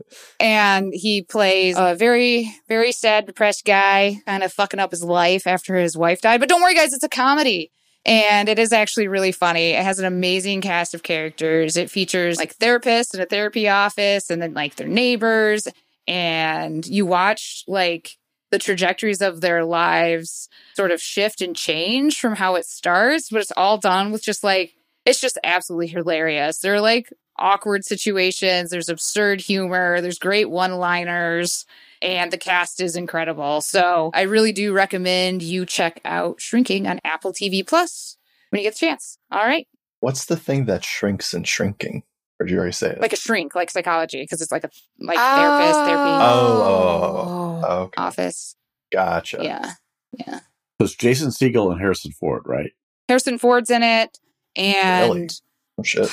[0.41, 5.47] and he plays a very very sad depressed guy kind of fucking up his life
[5.47, 6.41] after his wife died.
[6.41, 7.71] But don't worry guys it's a comedy.
[8.05, 9.71] And it is actually really funny.
[9.71, 11.77] It has an amazing cast of characters.
[11.77, 15.69] It features like therapists in a therapy office and then like their neighbors.
[16.07, 18.17] And you watch like
[18.51, 23.43] the trajectories of their lives sort of shift and change from how it starts but
[23.43, 24.73] it's all done with just like
[25.09, 26.59] it's just absolutely hilarious.
[26.59, 28.71] They're like awkward situations.
[28.71, 30.01] There's absurd humor.
[30.01, 31.65] There's great one liners.
[32.01, 33.61] And the cast is incredible.
[33.61, 38.17] So I really do recommend you check out Shrinking on Apple TV Plus
[38.51, 39.19] when you get the chance.
[39.33, 39.67] All right.
[40.01, 42.05] What's the thing that shrinks in shrinking?
[42.39, 43.01] Or did you already say it?
[43.01, 44.71] Like a shrink, like psychology, because it's like a
[45.01, 46.21] like therapist, therapy oh.
[46.21, 48.01] Oh oh, oh, oh, oh, okay.
[48.01, 48.55] office.
[48.93, 49.39] Gotcha.
[49.43, 49.73] Yeah.
[50.13, 50.41] Yeah.
[50.81, 52.71] So it's Jason Segel and Harrison Ford, right?
[53.09, 54.19] Harrison Ford's in it.
[54.55, 55.29] And Really?
[55.79, 56.11] Oh, shit.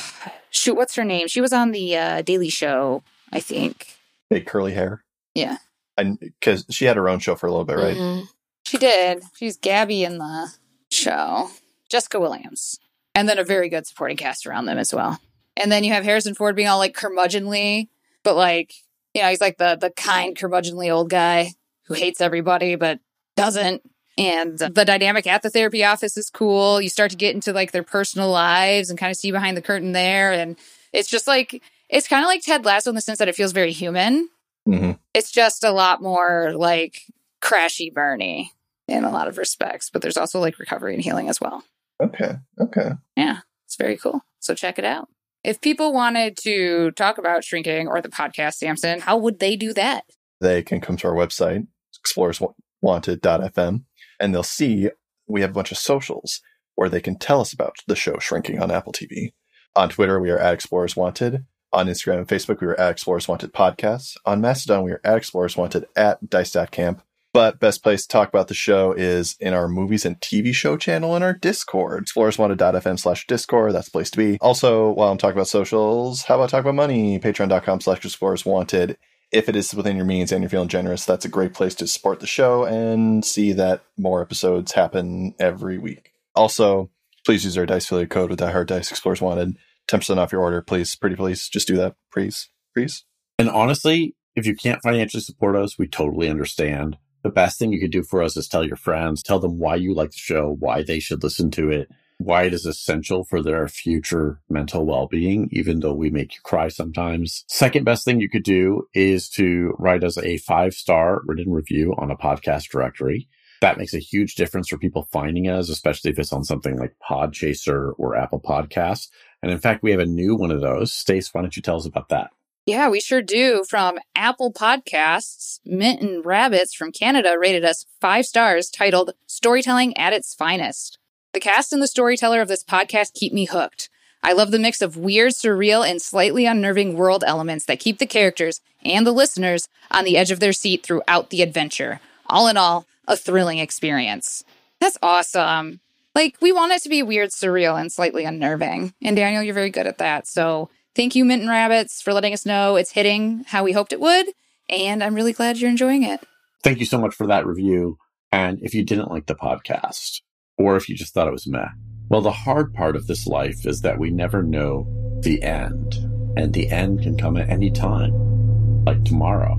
[0.52, 1.28] Shoot, what's her name?
[1.28, 3.04] She was on the uh, Daily Show,
[3.34, 3.98] I think.
[4.30, 5.04] Big curly hair.
[5.34, 5.58] Yeah.
[5.98, 7.96] And because she had her own show for a little bit, right?
[7.98, 8.28] Mhm.
[8.66, 9.24] She did.
[9.36, 10.50] She's Gabby in the
[10.92, 11.50] show.
[11.90, 12.80] Jessica Williams.
[13.14, 15.20] And then a very good supporting cast around them as well.
[15.56, 17.88] And then you have Harrison Ford being all like curmudgeonly,
[18.24, 18.74] but like,
[19.14, 21.52] you know, he's like the the kind curmudgeonly old guy
[21.86, 23.00] who hates everybody but
[23.38, 23.82] doesn't.
[24.18, 26.82] And the dynamic at the therapy office is cool.
[26.82, 29.62] You start to get into like their personal lives and kind of see behind the
[29.62, 30.32] curtain there.
[30.32, 30.56] And
[30.94, 33.52] it's just like it's kind of like Ted Lasso in the sense that it feels
[33.52, 34.30] very human.
[34.66, 37.02] hmm It's just a lot more like
[37.42, 38.52] crashy Bernie
[38.88, 41.64] in a lot of respects, but there's also like recovery and healing as well.
[42.02, 42.38] Okay.
[42.60, 42.92] Okay.
[43.18, 44.22] Yeah, it's very cool.
[44.40, 45.10] So check it out.
[45.44, 49.74] If people wanted to talk about shrinking or the podcast, Sampson, how would they do
[49.74, 50.06] that?
[50.42, 51.68] They can come to our website,
[52.04, 53.84] explorerswanted.fm,
[54.20, 54.90] and they'll see
[55.28, 56.42] we have a bunch of socials
[56.76, 59.34] where they can tell us about the show Shrinking on Apple TV.
[59.76, 61.46] On Twitter, we are at Explorers Wanted.
[61.74, 64.16] On Instagram and Facebook, we are at Explorers Wanted Podcasts.
[64.26, 67.02] On Mastodon, we are at Explorers Wanted at Dice.camp.
[67.34, 70.78] But best place to talk about the show is in our movies and TV show
[70.78, 73.74] channel in our Discord, explorerswanted.fm slash Discord.
[73.74, 74.38] That's the place to be.
[74.40, 77.20] Also, while I'm talking about socials, how about talk about money?
[77.20, 78.98] Patreon.com slash Explorers Wanted.
[79.32, 81.88] If it is within your means and you're feeling generous, that's a great place to
[81.88, 86.12] support the show and see that more episodes happen every week.
[86.36, 86.90] Also,
[87.26, 89.58] please use our dice affiliate code with Die Hard Dice Explorers Wanted.
[89.88, 90.96] 10% off your order, please.
[90.96, 91.50] Pretty please.
[91.50, 92.50] Just do that, please.
[92.74, 93.04] Please.
[93.38, 96.98] And honestly, if you can't financially support us, we totally understand.
[97.24, 99.76] The best thing you could do for us is tell your friends, tell them why
[99.76, 103.42] you like the show, why they should listen to it, why it is essential for
[103.44, 107.44] their future mental well-being, even though we make you cry sometimes.
[107.48, 112.12] Second best thing you could do is to write us a five-star written review on
[112.12, 113.28] a podcast directory.
[113.62, 116.96] That makes a huge difference for people finding us, especially if it's on something like
[117.08, 119.08] Podchaser or Apple Podcasts.
[119.42, 120.94] And in fact, we have a new one of those.
[120.94, 122.32] Stace, why don't you tell us about that?
[122.66, 123.64] Yeah, we sure do.
[123.70, 130.14] From Apple Podcasts, Mint and Rabbits from Canada rated us five stars titled Storytelling at
[130.14, 130.98] its Finest.
[131.36, 133.90] The cast and the storyteller of this podcast keep me hooked.
[134.24, 138.06] I love the mix of weird, surreal, and slightly unnerving world elements that keep the
[138.06, 142.00] characters and the listeners on the edge of their seat throughout the adventure.
[142.28, 144.46] All in all, a thrilling experience.
[144.80, 145.82] That's awesome.
[146.16, 148.94] Like, we want it to be weird, surreal, and slightly unnerving.
[149.02, 150.28] And Daniel, you're very good at that.
[150.28, 153.92] So thank you, Mint and Rabbits, for letting us know it's hitting how we hoped
[153.92, 154.28] it would.
[154.70, 156.22] And I'm really glad you're enjoying it.
[156.64, 157.98] Thank you so much for that review.
[158.32, 160.22] And if you didn't like the podcast,
[160.58, 161.68] or if you just thought it was meh,
[162.10, 164.88] well, the hard part of this life is that we never know
[165.22, 165.96] the end.
[166.38, 169.58] And the end can come at any time, like tomorrow,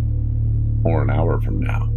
[0.84, 1.88] or an hour from now,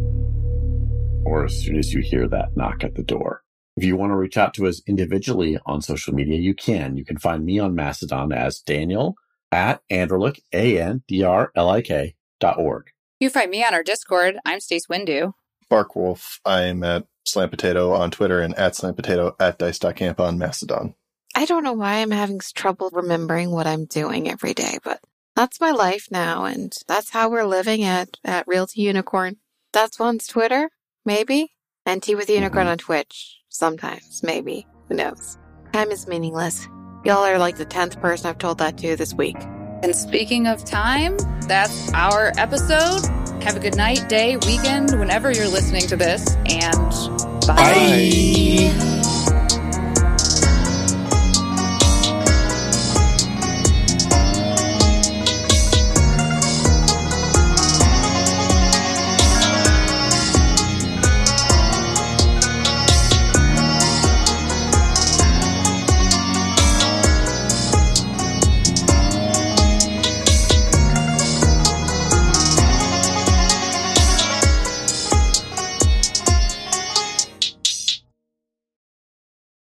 [1.26, 3.44] or as soon as you hear that knock at the door.
[3.76, 6.96] If you want to reach out to us individually on social media, you can.
[6.96, 9.16] You can find me on Mastodon as Daniel
[9.52, 12.92] at Andrlik, A-N-D-R-L-I-K dot org.
[13.20, 14.38] You find me on our Discord.
[14.46, 15.34] I'm Stace Windu.
[15.70, 20.96] Barkwolf, I'm at Slam Potato on Twitter and at Slam Potato at Dice.camp on Mastodon.
[21.36, 25.00] I don't know why I'm having trouble remembering what I'm doing every day, but
[25.36, 29.38] that's my life now, and that's how we're living at, at Realty Unicorn.
[29.72, 30.70] That's one's Twitter,
[31.06, 31.54] maybe?
[31.86, 32.72] And Tea with Unicorn Mhm.
[32.72, 34.68] on Twitch, sometimes, maybe.
[34.90, 35.38] Who knows?
[35.72, 36.68] Time is meaningless.
[37.06, 39.38] Y'all are like the 10th person I've told that to this week.
[39.82, 41.18] And speaking of time,
[41.48, 43.06] that's our episode.
[43.44, 46.36] Have a good night, day, weekend, whenever you're listening to this.
[46.46, 46.92] And
[47.48, 47.56] bye.
[47.56, 48.99] Bye.